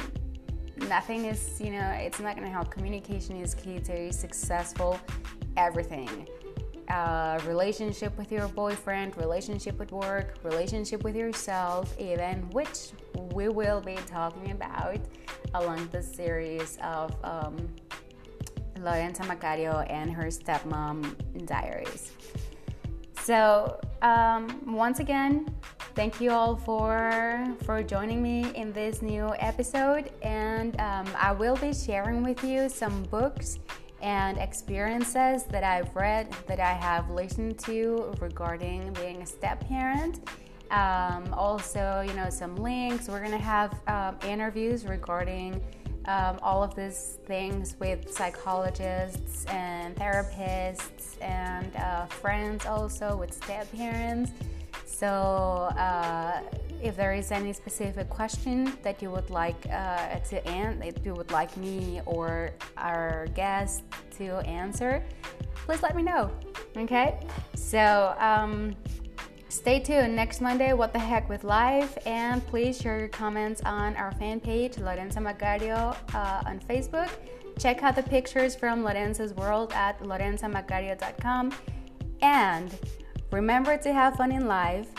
nothing 0.90 1.26
is, 1.26 1.62
you 1.62 1.70
know, 1.70 1.88
it's 1.92 2.20
not 2.20 2.36
going 2.36 2.48
to 2.48 2.52
help. 2.52 2.72
Communication 2.72 3.40
is 3.40 3.54
key 3.54 3.78
to 3.78 4.12
successful 4.12 5.00
everything. 5.56 6.28
Uh, 6.90 7.40
relationship 7.46 8.18
with 8.18 8.32
your 8.32 8.48
boyfriend, 8.48 9.16
relationship 9.18 9.78
with 9.78 9.92
work, 9.92 10.40
relationship 10.42 11.04
with 11.04 11.16
yourself, 11.16 11.96
even, 12.00 12.50
which 12.50 12.90
we 13.34 13.50
will 13.50 13.82
be 13.82 13.96
talking 14.08 14.52
about 14.52 15.00
along 15.54 15.88
the 15.92 16.02
series 16.02 16.78
of 16.84 17.16
um, 17.24 17.70
Lorenza 18.80 19.24
Macario 19.24 19.90
and 19.90 20.12
her 20.12 20.26
stepmom 20.26 21.16
diaries. 21.46 22.12
So, 23.22 23.80
um, 24.02 24.62
once 24.66 25.00
again, 25.00 25.54
thank 25.94 26.22
you 26.22 26.32
all 26.32 26.56
for 26.56 27.46
for 27.64 27.84
joining 27.84 28.22
me 28.22 28.50
in 28.56 28.72
this 28.72 29.02
new 29.02 29.34
episode 29.40 30.10
and 30.22 30.80
um, 30.80 31.06
i 31.20 31.34
will 31.34 31.58
be 31.58 31.74
sharing 31.74 32.24
with 32.24 32.42
you 32.46 32.70
some 32.70 33.04
books 33.04 33.60
and 34.02 34.38
experiences 34.38 35.44
that 35.44 35.66
i've 35.66 35.94
read 35.94 36.32
that 36.48 36.62
i 36.62 36.72
have 36.72 37.10
listened 37.10 37.60
to 37.60 38.14
regarding 38.22 38.94
being 38.94 39.22
a 39.22 39.26
step 39.26 39.60
parent 39.68 40.22
um, 40.72 41.34
also 41.34 42.04
you 42.08 42.14
know 42.14 42.30
some 42.30 42.56
links 42.56 43.08
we're 43.08 43.24
gonna 43.24 43.38
have 43.38 43.80
um, 43.88 44.18
interviews 44.28 44.86
regarding 44.86 45.62
um, 46.06 46.40
all 46.42 46.64
of 46.64 46.74
these 46.76 47.20
things 47.26 47.76
with 47.80 48.12
psychologists 48.12 49.46
and 49.46 49.96
therapists 49.96 51.22
and 51.22 51.76
uh, 51.76 52.06
friends 52.08 52.66
also 52.66 53.16
with 53.16 53.34
step 53.34 53.72
parents 53.74 54.32
so, 55.02 55.08
uh, 55.08 56.42
if 56.80 56.96
there 56.96 57.14
is 57.14 57.32
any 57.32 57.54
specific 57.54 58.08
question 58.08 58.78
that 58.84 59.02
you 59.02 59.10
would 59.10 59.32
like 59.32 59.66
uh, 59.66 60.20
to 60.30 60.48
answer, 60.48 60.84
if 60.84 61.04
you 61.04 61.16
would 61.16 61.32
like 61.32 61.58
me 61.58 62.02
or 62.06 62.52
our 62.78 63.26
guest 63.34 63.82
to 64.18 64.38
answer, 64.46 65.04
please 65.66 65.82
let 65.82 65.96
me 65.96 66.04
know. 66.04 66.30
Okay? 66.78 67.18
So, 67.56 68.14
um, 68.20 68.76
stay 69.52 69.80
tuned 69.80 70.16
next 70.16 70.42
Monday, 70.42 70.74
What 70.74 70.94
the 70.94 71.00
Heck 71.00 71.30
with 71.30 71.44
Life, 71.44 71.98
and 72.06 72.46
please 72.48 72.80
share 72.80 72.98
your 73.00 73.08
comments 73.08 73.62
on 73.66 73.96
our 73.96 74.12
fan 74.14 74.40
page, 74.40 74.78
Lorenza 74.78 75.20
Macario, 75.20 75.96
uh, 76.16 76.44
on 76.46 76.60
Facebook. 76.60 77.10
Check 77.60 77.84
out 77.84 77.96
the 77.96 78.04
pictures 78.04 78.56
from 78.56 78.84
Lorenza's 78.84 79.34
World 79.34 79.74
at 79.74 80.00
lorenzamacario.com. 80.00 81.52
And 82.22 82.78
Remember 83.32 83.78
to 83.78 83.94
have 83.94 84.18
fun 84.18 84.34
in 84.34 84.46
life, 84.46 84.90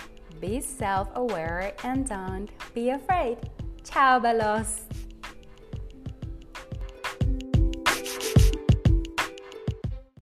be 0.40 0.60
self 0.60 1.10
aware, 1.14 1.74
and 1.84 2.08
don't 2.08 2.48
be 2.72 2.88
afraid. 2.88 3.36
Ciao, 3.84 4.18
bellos! 4.18 4.84